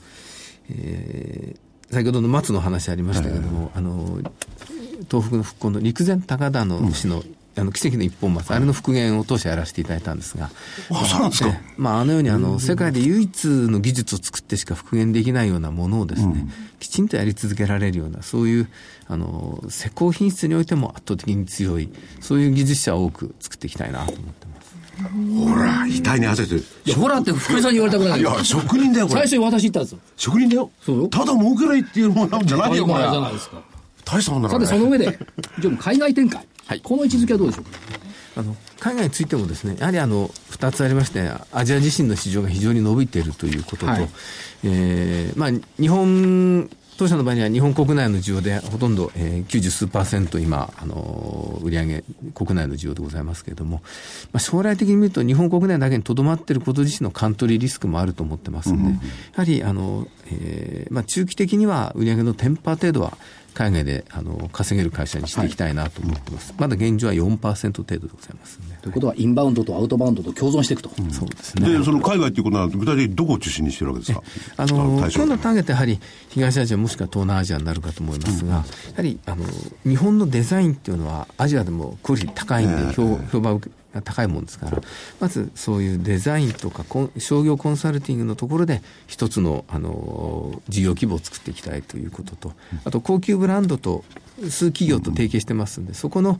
[0.69, 4.19] えー、先ほどの松の話ありましたけれども、はい、あの、
[5.10, 10.49] 東北の復興の陸前高田の市の、うん、あの奇跡の一本松、あれの復元を当初やらせていただいたんですが、
[10.89, 18.67] あそうなんですか、まあ、あのようにあの、世界で唯一の技術を作ってしか復元できないようなものをですね、うん、きちんとやり続けられるような、そういう
[19.07, 21.89] あの施工品質においても圧倒的に強い、
[22.19, 24.65] そういう技術者を多く作っていきたいなと思ってます。
[25.45, 26.55] ほら、痛いに汗て。
[26.55, 28.19] いや、ほらって福井さんに言われたくない。
[28.19, 29.21] いや、職人だよ、これ。
[29.21, 29.99] 最初に私言ったんですよ。
[30.15, 30.71] 職人だよ。
[30.81, 31.07] そうよ。
[31.07, 32.99] ただ儲けないっていうものなんじゃないよ、これ。
[32.99, 33.61] じゃないですか。
[34.05, 35.19] 大したもんださて、その上で、
[35.59, 36.47] じゃ海外展開。
[36.65, 36.82] はい。
[36.82, 37.71] この位置づけはどうでしょうか？
[38.38, 44.10] あの海外についてもですね、やはりあの2つありまして、アジア自身の市場が非常に伸びているということと、はい、
[44.63, 53.82] えー、まあ、日本当社の場合には日本国内の需要でほとんど、えー、90数パーセント今、あの売上国内の需要でございますけれども、
[54.32, 58.99] まあ、将来的に見ると日本国内だけにとどまっていること自身のカントリーリスクもあると思ってますので、うん、や
[59.34, 63.17] はりあの、えーまあ、中期的には売上の10%程度は
[63.55, 66.49] 海外であの稼げる会社にしていきたいなと思ってます。
[66.51, 70.91] はい、まだ現状は4%程度でございます、ね、ということは、インバウンドとアウトバウンドと共存していくと。
[70.99, 71.69] うん、そうですね。
[71.69, 74.21] で、その海外ということは、具体的にどこを中心にしてるわけですか？
[74.57, 78.63] あの、今度のターゲットやはり東アジアもしくは東南アジアになるかと思いますが、うん、や
[78.97, 79.45] はり、あの、
[79.85, 84.81] 日本のデザインっていうのは、アジアでもクオリティ高いんで、評評判を受けが高いもんですから、
[85.19, 86.86] まずそういうデザインとか
[87.17, 92.53] 商業コンサルティングのところで一つのあの事業規模を作っていきたいということと、
[92.84, 94.03] あと高級ブランドと
[94.49, 96.39] 数企業と提携してますんで、そこの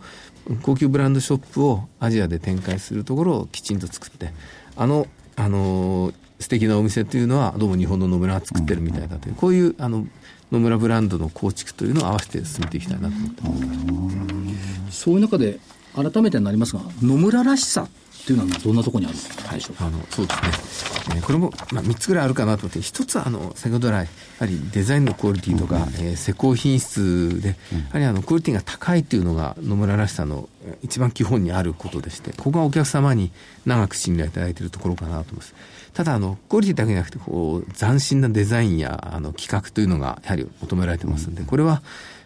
[0.62, 4.34] 高級ブランドショップをアジアで展開するところをきちんと作って、
[4.76, 10.06] あの、あの、素敵なお店というのは、どうも日本の野村が作ってるみたいだという、こういう、あの、
[10.52, 15.04] 野村ブランドの構築というのを合わせて進めていきたいなと思ってます。
[15.04, 15.60] そういう中で、
[15.96, 19.24] 改めてになりますが、野村らしさっていうのはどんなところにあるんで
[19.62, 24.08] しょうか、はい、あのそうですね、えー、これも、まあ、3つぐらいあるかなと思って、一つはあの先ほど来、や
[24.40, 27.56] はりデザインのクオリティとか、うん、えー、施工品質で、や
[27.92, 30.50] はりあのクオリティが高いっていうのが野村らしさの
[30.82, 33.32] 一番基本にあることでして、ここがお客様に
[33.66, 35.56] 長く信頼いただいているところかなと思います。
[35.94, 41.84] ただあの、クオリティだけじゃなくて、こう、斬新なデザインやあの企画というのがやはり求められてますんで、これは、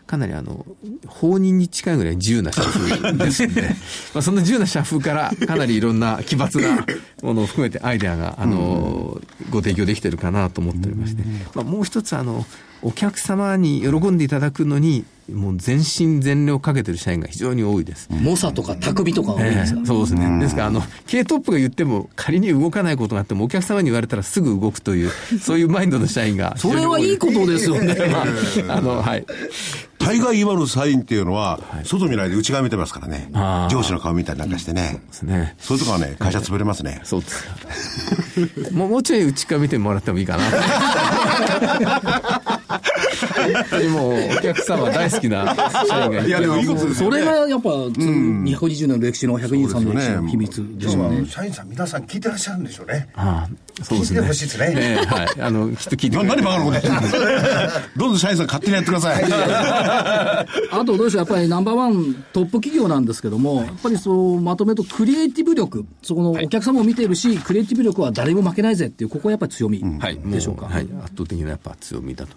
[0.10, 0.66] かなりあの、
[1.06, 3.62] 法人に近いぐらい自由な社風ですんで、
[4.16, 6.84] まあその自由な社風からかなりいろんな奇抜な
[7.22, 11.22] ものを含めてアイデアが、あの、ご提供できてるかなと思っておりまして、
[11.54, 12.44] まあもう一つあの、
[12.82, 18.10] お客様に喜んでいただくのに、もう全身全霊をかけてる社員が非常に多いです。
[18.12, 20.40] 猛者とか匠とかが多いんですか、ええそうですね。
[20.40, 26.56] ですから、あの、経営トップが言っても、仮に動かないことがあっても、お客様に言われたらすぐ動くという、そういうマインドの社員が。
[26.58, 27.96] それはいいことですよね。
[28.68, 29.26] まあ、あの、はい。
[30.00, 33.30] 大概今の社員っていうのは、外見ないで内側見てますからね
[33.70, 35.02] 上司の顔見たりなんかしてね。
[35.08, 35.56] ですね。
[35.60, 37.02] そういうとこはね、会社潰れますね。
[37.04, 37.50] そうですか。
[38.72, 40.44] もう、もうちょい内側見てもらってもいいかな。
[43.54, 45.56] 本当にもう、お客様大好きな
[45.88, 46.62] 社員がいや、でも。
[46.94, 51.26] それがやっぱ、220年の歴史の123年の歴史の秘密ですよね。
[51.30, 53.10] 社員さん皆さん聞いてらっしゃるんでしょうね。
[53.16, 53.48] あ
[53.82, 54.20] あ、そうですね。
[54.20, 55.42] 聞いてほしいですねええはい。
[55.42, 57.20] あの、きっと聞いて何バカなこと言ってるんですか
[57.98, 59.24] どうぞ社員さん勝手にやってください。
[59.30, 69.84] あとどうでしょう、やっぱりナンバーワントップ企業なんですけども、やっぱりそうまとめると、クリエイティブ力、そこのお客様を見ているし、クリエイティブ力は誰も負けないぜっていう、ここはやっぱり強み
[70.26, 70.66] でしょうか？
[70.66, 72.36] はい、圧倒的なやっぱ強みだと。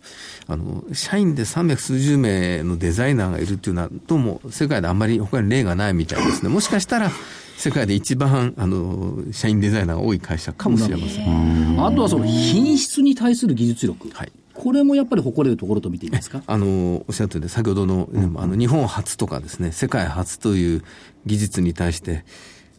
[0.49, 6.49] あの、社員で300数十名のデザイナーがいるっていうのは、どうも世界であんまり他に例がないみたいですね。
[6.49, 7.11] もしかしたら、
[7.57, 11.85] 世界で一番、あの、社員デザイナーが多い会社かもしれません。
[11.85, 14.09] あとはその品質に対する技術力。
[14.13, 16.43] はいこれもやっぱり誇れるところと見ていいですか？
[16.47, 20.85] あの、おっしゃったように、先ほどの、あの、日本初とかですね、世界初という
[21.25, 22.25] 技術に対して、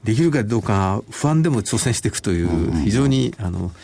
[0.03, 3.79] できるかどうか不安でも挑戦していくという、非常に、あの、え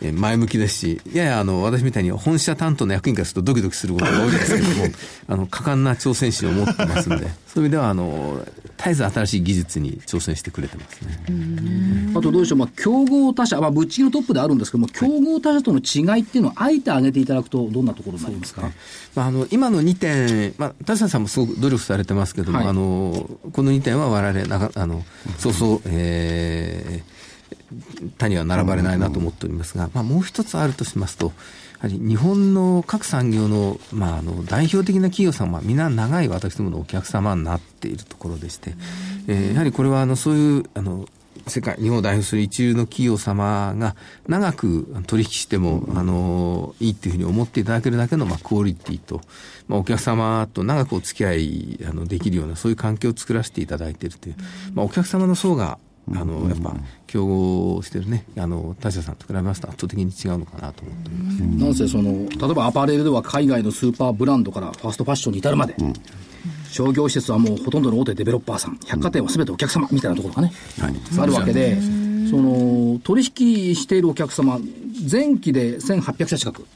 [0.00, 4.84] 前向きですし、ややあの、私みたいに本社担当の役員からするとドキドキすることが多いですけれども、
[5.28, 8.44] あの、果敢な挑戦心を持ってますんで、 そういう意味では、あの、
[8.78, 12.10] 絶えず新しい技術に挑戦してくれてますね。
[12.16, 18.62] あとどうでしょう、まあ、競合他社、まあ、ぶっちぎりのトップであるんですけども、競合他社との違いっていうのをあえて挙げていただくと、どんなところになりますか？
[19.14, 22.68] まあ、あの今の2点、まあ、田代さんもすごく努力されてますけども、はい。
[22.68, 25.04] あのこの2点は我々なかあの、
[25.38, 27.19] そうそう、えー
[28.18, 31.32] 他には並ばれないなと思っておりますが、まあ、もう一つあるとしますと、や
[31.82, 38.74] はり日本の各産業の,、まあ、あの代表的な企業さんは、皆長い私どものお客様になっているところでして、
[39.28, 41.08] えーやはりこれはあのそういうあの
[41.46, 43.96] 世界、日本を代表する一流の企業様が
[44.28, 49.20] 長く取引しても、あの、いいっていうふうに思っていただけるだけの、まあ、クオリティと、
[49.66, 54.36] まあ、お客様と長くお付き合い、あの、できるような、そういう環境を作らせていただいているという、
[54.74, 55.78] まあ、お客様の層が、
[56.12, 56.74] あの、やっぱ、
[57.06, 61.42] 競合してるね、あの、他社さんと比べますと圧倒的に違うのかなと思っております。
[61.64, 65.76] なんせその、例えばアパレルでは海外のスーパーブランドからファーストファッションに至るまで、
[66.70, 70.52] 商業施設はもうほとんどの大手デベロッパーさん、百貨店はすべてお客様みたいなところがね、
[71.18, 71.80] あるわけで、
[72.30, 74.58] その、取引しているお客様、
[75.10, 76.66] 前期で1800社近く。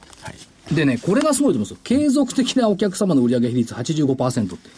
[0.72, 1.76] でね、これがすごいと思うんですよ。
[1.84, 4.68] 継続的なお客様の売上比率85%って。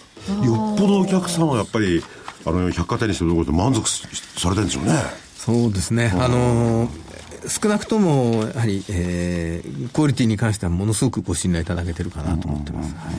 [0.44, 2.02] よっぽどお客様はやっぱり、
[2.46, 4.02] あの、百貨店にしてるところで満足し
[4.38, 4.92] されてるんでしょうね。
[5.36, 6.12] そうですね。
[6.16, 6.88] あの
[7.48, 12.94] 少なくとも、やはり、えー、クオリティに関してはものすごくご信頼いただけてるかなと思ってます。
[12.94, 13.14] はい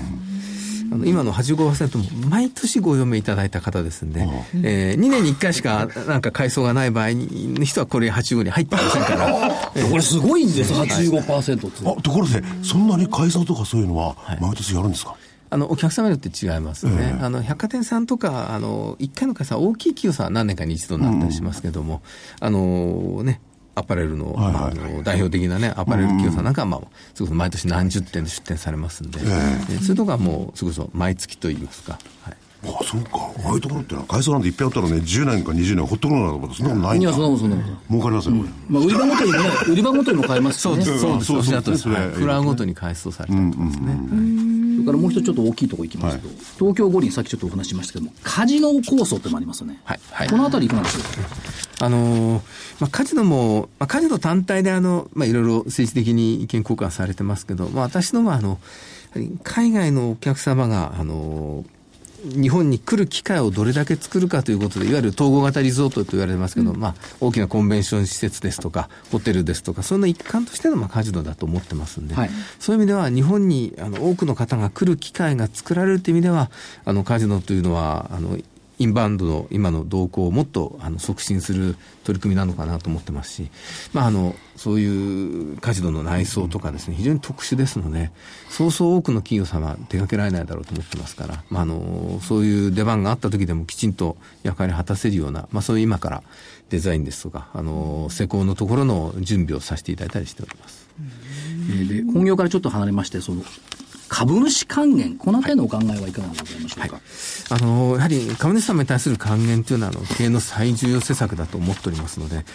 [0.89, 4.25] あの今の85%も毎年ご読みいただいた方ですんで、
[4.63, 9.51] えー、2年に1回しかなんか階層がない場合に人はこれ85に入ってませんから、
[9.91, 11.89] これすごいんです、85%って。
[11.89, 15.13] あ、ところで、そんなに改装とかそういうのは、毎年やるんですか？
[15.49, 17.17] あの、お客様によって違いますね。
[17.21, 22.01] あの、百貨店さんとか、あの、一回の会社、大きい企業さんは何年かに一度になったりしますけども、
[22.39, 23.41] あの、ね、
[23.75, 26.81] アパレルの,、はいはいはいあの代表的なね、アパレル企業さんなんかは、まあ、
[27.13, 32.37] それこそ毎年何十店で出店されますんで、えそういうとこはもう、それこそ毎月といいますか、はい。
[32.63, 33.09] あそうか。
[33.45, 37.09] ああいうところってのは、改装なんていっぺんあったらね、10年か20年ほっとくのなのかと、そんなことないんだ。
[37.09, 37.67] いや、そんなことそんなこと。
[37.89, 38.49] 儲かりますよ、これ。
[38.67, 40.83] まあ、売り場ごとにもね、売り場ごとにも変えますしね。
[40.83, 41.83] そうです、そうおっしゃるとおりです。
[41.83, 43.99] そうはいフラーごとに改装されたりとかですね。
[44.87, 46.27] からもう一つちょっと大きいところ行きますと、
[46.57, 49.79] 東京五輪さっきちょっとお話ししましたけども、カジノ構想ってのもありますよね。
[49.83, 51.09] はいはいこのあたりいかがでしょうか？
[51.85, 52.41] あのー
[52.79, 58.59] まあ、カジノも、まあ、カジノ単体であの、まあ、いろいろ政治的に意見交換されてますけど、まあ、私どもはあの、
[59.43, 61.76] 海外のお客様が、あのー
[62.23, 72.29] 日本に来る機会をどれだけ作るかということで、いわゆる統合型リゾートと言われてますけど、まあ、大きなコンベンション施設ですとか、ホテルですとか、その一環としての、まあ、カジノだと思ってますんで、はい。
[72.59, 76.49] そういう意味では、日本にあの多くの方が来る機会が作られるという意味では、
[76.85, 78.37] あのカジノというのは、あの
[78.79, 83.49] インバウンドの今の動向をもっとあの促進する取り組みなのかなと思ってますし、
[83.93, 88.11] まあ、あのそういうカジノの内装とかですね、非常に特殊ですので、
[88.49, 96.23] そうそう多くの企業様は出かけられないだろうと思ってますから、まあ、あのそういう出番があった時でもきちんと役割を果たせるような、まあ、そういう今から
[96.69, 100.87] デザインですとか、あの施工のところの準備をさせていただいたりしております。
[101.87, 103.43] で、本業からちょっと離れまして、その、
[104.09, 106.99] 株主還元、この点のお考えはいかがでございましょうか？
[107.49, 112.45] あのやはり株主様に対する還元というのはあの経営の最重要施策だと思っておりますので、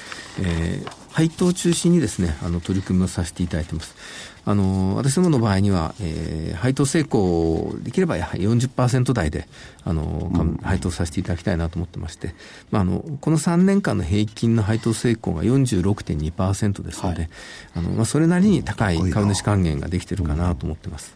[0.40, 3.94] えー配当を中心にですねあの取り組みをさせていただいています。
[4.44, 9.46] あの、私どもの場合には、えー、配当成功できればやはり40%台で、
[9.84, 12.34] あの、うん、配当させていただきたいなと思ってまして、
[12.70, 17.30] まあ、あの、この3年間の平均の配当成功が46.2%ですので、はい、
[17.76, 21.14] あの、まあ、それなりに高い株主還元ができてるかなと思ってます。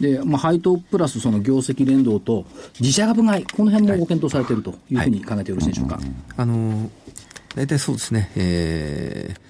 [0.00, 2.46] で、まあ、配当プラスその業績連動と
[2.80, 5.96] 自社株買い、この辺もご検討されているというふうに考えてよろしいでしょうか。
[5.96, 6.90] はいはい、あの、
[7.54, 9.40] 大体そうですね、えー、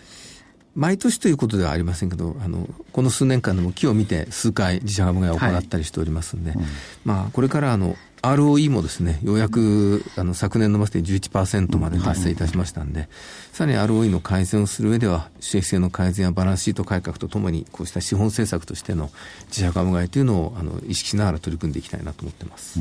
[0.79, 6.59] 毎年ということではありませんけど、あの、この数年間でも木を見て数回自社株買いを行ったりしておりますんで、はい。
[6.61, 6.67] うん、
[7.05, 13.09] まあ、これからあの、ROE もですね、ようやく、あの、昨年伸ばして11%まで達成いたしましたんで、
[13.53, 19.11] さらに ROE の改善をする上では、収益性の改善やバランスシート改革とともに、こうした資本政策としての
[19.49, 22.81] 自社株買いというのを、あの、意識しながら取り組んでいきたいなと思ってます。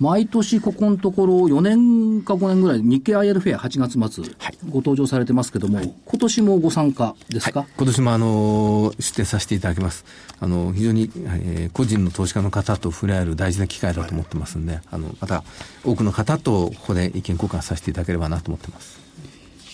[0.00, 10.04] 毎年ここのところ、4年か5年ぐらい、日経 IR フェア8月末、はい、ご登場されてますけども、はい、今年もご参加ですか、はい、今年もあの、出展させていただきます。
[10.40, 15.44] あの、非常に、えー、個人の投資家の方と触れ合える大事な機会だと思ってますんで、あの、また
[15.84, 18.98] 多くの方とここで意見交換させていただければなと思ってます。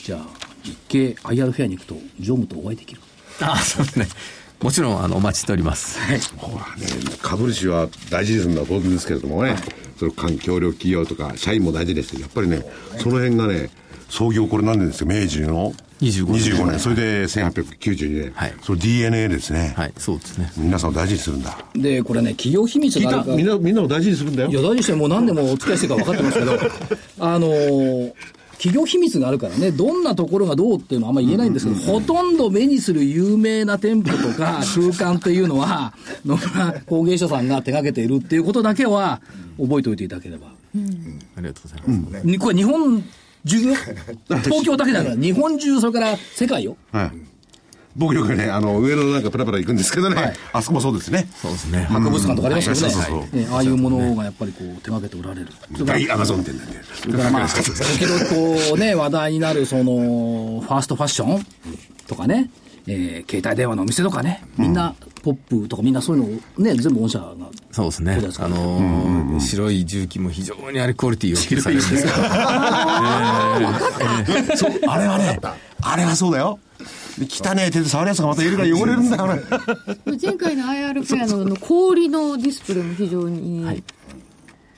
[0.05, 0.27] じゃあ、
[0.63, 3.01] 日経 IR フェアに行くと、常務とお会いできる？
[3.41, 4.07] ああ、そうですね。
[4.63, 5.99] もちろん、あの、お待ちしております。
[5.99, 6.21] はい。
[6.37, 6.87] ほらね、
[7.21, 9.59] 株主は大事にするのは当然ですけれどもね、はい、
[9.99, 12.65] その環境力企業とか、社員も大事ですけど、やっぱりね、
[12.99, 13.71] その辺がね、
[14.09, 15.75] 創業これ何年ですか、明治の？
[16.01, 16.43] 25年。
[16.53, 16.79] 25年。
[16.79, 18.33] それで1892年。
[18.33, 18.55] はい。
[18.63, 19.75] それ DNA ですね。
[19.77, 20.53] はい、そうですね。
[20.57, 21.57] 皆さんを大事にするんだ。
[21.75, 24.51] で、これね、企業秘密があるかみんな、みんなを大事にするんだよ。
[24.51, 26.59] いや、大事にしてもう何でもお付き合いしてるか分かってますけど、
[27.25, 28.13] あのー、
[28.55, 35.93] 企業秘密があるからね、どんなところがどうっていうのはあんまり言えないんですけど、ほとんど目にする有名な店舗とか 空間っていうのは、
[36.25, 39.21] 野村工芸所さんが手掛けているっていうことだけは
[39.61, 40.49] 覚えておいていただければ。
[40.75, 42.27] うん、ありがとうございます。
[42.27, 43.05] うん、これ日本
[43.45, 43.75] 中よ。
[44.45, 46.77] 東京だけだから、日本中、それから世界よ。
[46.93, 47.35] はい。
[47.97, 51.29] 僕よくね、あの、上野なんかプラプラ行くんですけどね、はい、あそこもそうですね。
[51.41, 51.85] そうですね。
[51.85, 52.81] 博物館とかありますよね。
[52.81, 55.49] そうそうそうああいうものがやっぱりこう、手がけておられる。
[55.85, 56.81] 大アマゾン店なんで。
[56.83, 61.47] それからまあ、 時々こうね、話題になる、その、ファーストファッション
[62.09, 62.51] とかね、
[62.87, 66.29] えー、携帯電話のお店とかね、みんな、ポップとかみんなそういうの
[66.59, 67.35] をね、全部御社が。
[67.73, 68.21] そうですね。
[68.39, 71.87] あのー、白い重機も非常にあれクオリティを期される。
[71.87, 72.11] んですか？
[72.21, 73.75] ら。
[74.57, 75.39] そう、あれはね、
[75.83, 76.59] あれはそうだよ。
[77.19, 79.27] 汚ねえ手で触るやつがまたいるから汚れるんだよ、
[80.21, 83.83] 前回の IR フェアの氷のディスプレイも非常に、はい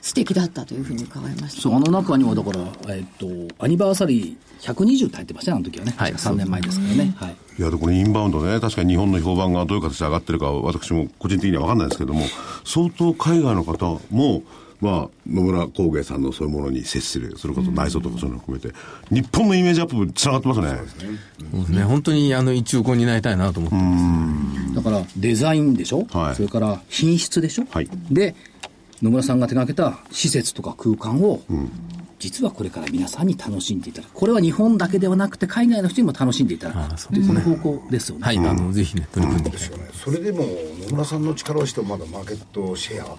[0.07, 1.61] 素敵だったというふうに伺いました。
[1.63, 3.27] そう、あの中にはだから、えっと、
[3.59, 5.93] アニバーサリー120って入ってましたね、あの時はね。
[5.97, 6.13] はい。
[6.13, 7.13] 3年前ですからね。
[7.17, 7.35] はい。
[7.59, 12.23] いや、で、これインバウンドね、確かに日本の評判がどういう形で上がってるか、私も個人的には分かんないですけども、
[12.63, 14.43] 相当海外の方も、
[14.79, 18.73] まあ、野村工芸さんのそういうものに接する、それこそ内装とかそういうのを含めて、
[19.11, 20.67] 日本のイメージアップつながってますね。
[20.67, 21.83] そうですね。
[21.83, 24.75] 本当に、あの、一応こになりたいなと思ってます。
[24.75, 26.07] だから、デザインでしょ？
[26.11, 26.35] はい。
[26.35, 27.65] それから、品質でしょ？
[27.71, 27.89] はい。
[28.11, 28.35] で、
[29.01, 31.41] 野村さんが手掛けた施設とか空間を、
[32.19, 34.13] 実はこれから皆さんに楽しんでいただく。
[34.13, 37.07] これは日本だけではなくて、海外の人にも楽しんでいただく。
[37.07, 38.23] という、この方向ですよね。
[38.23, 39.79] はい、あの、ぜひね、取り組んでいきたい。
[39.93, 40.45] それでも、
[40.85, 43.17] 野村さんの力をしてもまだマーケットシェアっ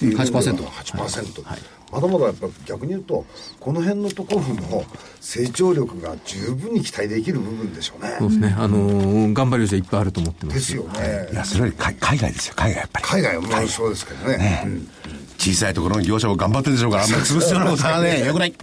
[0.00, 0.64] ていうのは8%。
[0.64, 1.44] 8%。
[1.44, 1.58] はい、
[1.92, 3.24] まだまだやっぱ逆に言うと、
[3.60, 4.84] この辺のところも
[5.20, 8.16] 成長力が十分に期待できる部分でしょうね。
[8.18, 8.56] そうですね。
[8.58, 10.54] あのー、頑張り余地はいっぱいあると思ってます。
[10.54, 11.28] ですよね。
[11.30, 13.06] いや、それより海外ですよ、海外やっぱり。
[13.06, 14.38] 海外はもうそうですけどね。
[14.38, 14.88] ねうん
[15.40, 18.52] 小さいところの業者も頑張ってるでしょうから、あんまり潰すようなことはね、 よくない。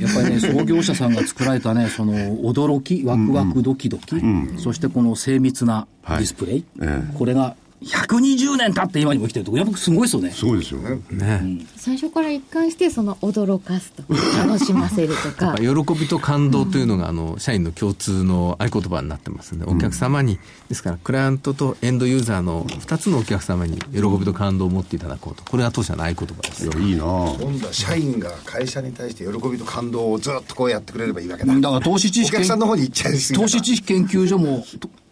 [0.00, 4.48] やっぱりね、創業者さんが作られたね、その驚き、ワクワク、ドキドキ、うん。
[4.54, 10.30] うん、そしてこの精密なディスプレイ、はい、これが120年経って今にも生きてるとやっぱすごいですよね。
[10.30, 11.00] すごいですよね。
[11.10, 14.14] ね、うん、最初から一貫してその驚かすとか
[14.44, 15.56] 楽しませるとか。
[15.62, 25.44] 喜びと感動というのが、あの社員の共通の合言葉になってますので、お客様に、ですからクライアントとエンドユーザーの2つのお客様に喜びと感動を持っていただこうと。
[25.44, 26.72] これは当社の合言葉ですよ。
[26.72, 31.54] いいな今度は社員が会社に対して喜びと感動をずっとこうやってくれればいいわけだ。
[31.54, 32.36] だから投資知識。
[32.36, 34.64] お客さんの方に行っちゃい投資知識研究所も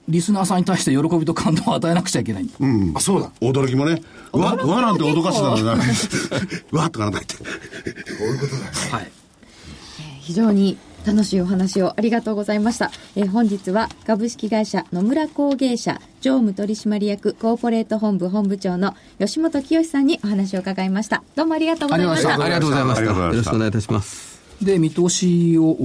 [0.09, 2.48] リスナーさんに対して喜びと感動を与えなくちゃいけない。
[2.61, 2.92] うん。
[2.94, 3.30] あ、そうだ。
[3.40, 4.02] 驚きもね。
[4.32, 5.72] わ、わなんて脅かしてたのにな。
[6.80, 7.34] わとかなんだって。
[7.36, 8.70] そういうことだね。
[8.90, 9.11] はい。
[10.20, 10.76] 非常に
[11.07, 12.90] 楽しいお話をありがとうございました。
[13.14, 21.22] えー、本日は株式会社野村工芸社常務取締役コーポレート本部本部長の吉本清さんにお話を伺いました。
[21.36, 22.34] どうもありがとうございました。
[22.34, 23.04] ありがとうございました。
[23.04, 24.36] よろしくお願いいたします。
[24.62, 25.76] で、見通しを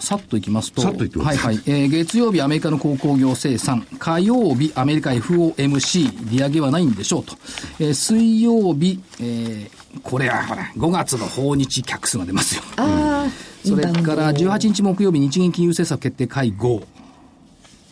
[0.00, 1.38] さっといきますと、さっといきます。
[1.38, 1.62] はいはい。
[1.66, 7.36] えー、月曜日アメリカの鉱工業生産、火曜日アメリカ FOMC、利上げはないんでしょうと。
[7.80, 12.62] えー、水曜日、えー、これはほら、5月の訪日客数が出ますよ。
[12.76, 13.30] ああ、
[13.66, 16.82] それから18日木曜日日銀金融政策決定会合。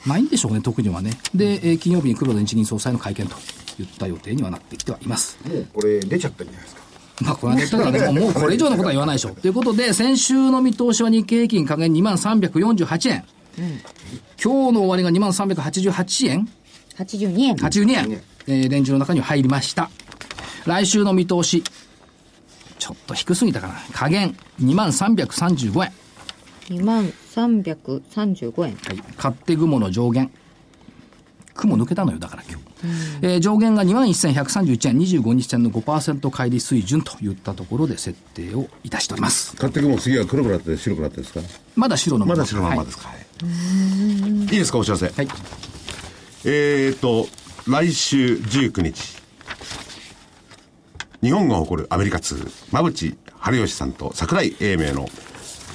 [0.07, 1.13] ないんでしょうね、特にはね。
[1.35, 3.37] で、えー金曜日に黒田日銀総裁の会見と
[3.81, 5.39] いった予定にはなってきてはいます。
[5.47, 6.82] もうこれ出ちゃったんじゃないですか。
[7.23, 9.35] まあ、これはネットだからね、もうこれ以上のことは言わないでしょう。
[9.37, 13.25] ということで、先週の見通しは日経平均下限2万348円。
[14.43, 16.49] 今日の終わりが2万388円
[16.97, 17.55] 82円。
[17.57, 19.91] 82円、えーレンジの中には入りました。
[20.67, 21.63] 来週の見通し、
[22.79, 23.75] ちょっと低すぎたかな。
[23.93, 25.93] 下限2万335円。
[26.71, 28.77] 2万335円。
[28.77, 29.03] はい。
[29.17, 30.31] 勝手雲の上限。
[31.55, 32.72] 雲抜けたのよ、だから今日。
[33.23, 39.57] えー上限が2万1131円、25日線の5%乖離水準といったところで設定をいたしております。
[39.57, 41.41] 買ってくも次は黒くなって白くなってですか？
[41.77, 42.37] まだ白のまま。
[42.37, 43.19] だ白のままですか、はい。
[44.41, 44.45] い。
[44.45, 45.29] いですかお知らせ、はい。
[46.45, 47.29] えーと
[47.69, 49.23] 来週19日。
[51.23, 55.09] 日本が誇るアメリカ通馬淵春吉さんと桜井英明の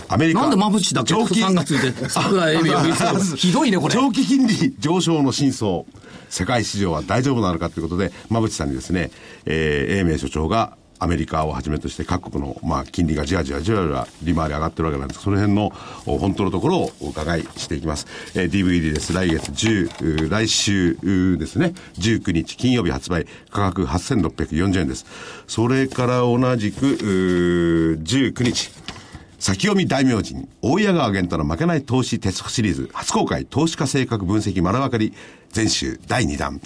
[0.09, 3.93] アメリカなんで馬淵だけ長期3月で桜井英明を言ってたの ひどいね、これ。
[3.93, 5.83] 長期金利上昇の真相
[6.29, 9.11] 世界市場は大丈夫なのかということで馬淵さんにですね、
[9.45, 15.21] えー、英明所長がアメリカをはじめとして各国の、まあ、金利がじわじわじわじわ利回り上がってるわけなんです。
[15.21, 15.69] その辺の
[16.05, 19.13] 本当のところをお伺いしていきます、えー DVD です。
[19.13, 20.97] 来月10来週
[21.37, 21.73] ですね。
[21.99, 23.27] 19日金曜日発売。
[23.51, 25.05] 価格8640円です。
[25.47, 28.71] それから同じくうー19日。
[29.39, 35.13] 先読み大名人、大谷川源太の負けない投資鉄則シリーズ、初公開、投資家性格分析丸分かり、
[35.49, 36.59] 全集第2弾。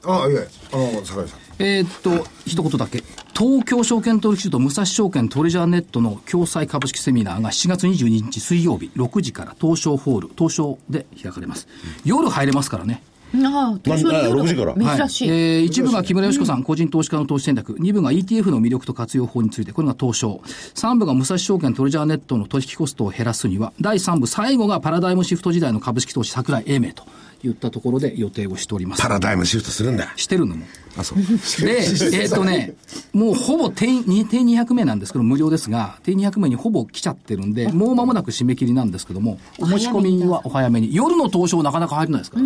[0.04, 3.04] あいやあの酒井さんえーっと、一言だけ。
[3.38, 11.68] 東京証券取引所と武蔵証券トレジャーネットの共催株式セミナーが7月22日水曜日6時から東証ホール、東証で開かれます。
[12.04, 13.02] 夜入れますからね。
[13.34, 15.30] ああ、なんあ6時から珍しい。
[15.30, 20.42] はいえー一部が木村佳子さん、個人投資家の投資戦略、二部が ETF の魅力と活用法について、これが東証。
[20.74, 27.04] 三部が武蔵証券トレジャーネットの取引コストを減らすには、第三部、最後がパラダイムシフト時代の株式投資桜井英明と
[27.44, 29.02] いったところで予定をしております。
[29.02, 30.10] パラダイムシフトするんだよ。
[30.16, 30.66] してるのも。
[30.96, 31.18] あ、そう。
[31.64, 31.82] で、
[32.22, 32.74] えっ、とね、
[33.12, 34.04] もうほぼ定定員
[34.46, 40.94] 200名なんですけど、無料ですが、定員200名にほぼ来ちゃってるんで、もう間もなく締め切りなんですけども、お申し込みはお早めに。
[40.94, 42.38] 夜の東証なかなか入れないですか？
[42.38, 42.44] ら、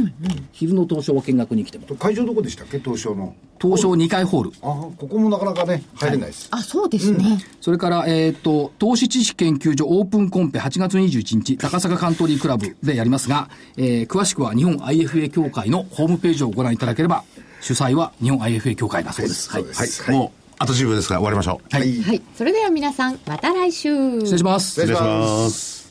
[0.52, 1.86] 昼の東証は見学に来ても。
[1.96, 2.78] 会場どこでしたっけ？
[2.78, 4.52] 東証の東証2階ホール。
[4.62, 7.38] あここもなかなかね入れないです、あ、そうですね。
[7.60, 17.24] それから、えっ、と、投資知識研究所オープンコンペ8月21日、高坂カントリークラブでやりますが、えー詳しくは日本 IFA 協会のホームページをご覧いただければ、
[17.66, 19.50] 主催は日本 IFA 協会だそうです。
[19.50, 19.64] はい。
[19.64, 20.14] はい。
[20.14, 21.76] もう、あと10分ですから終わりましょう。
[21.76, 22.00] はい。
[22.00, 22.22] はい。
[22.36, 24.20] それでは皆さん、また来週。
[24.20, 24.68] 失礼します。
[24.68, 25.85] 失礼します。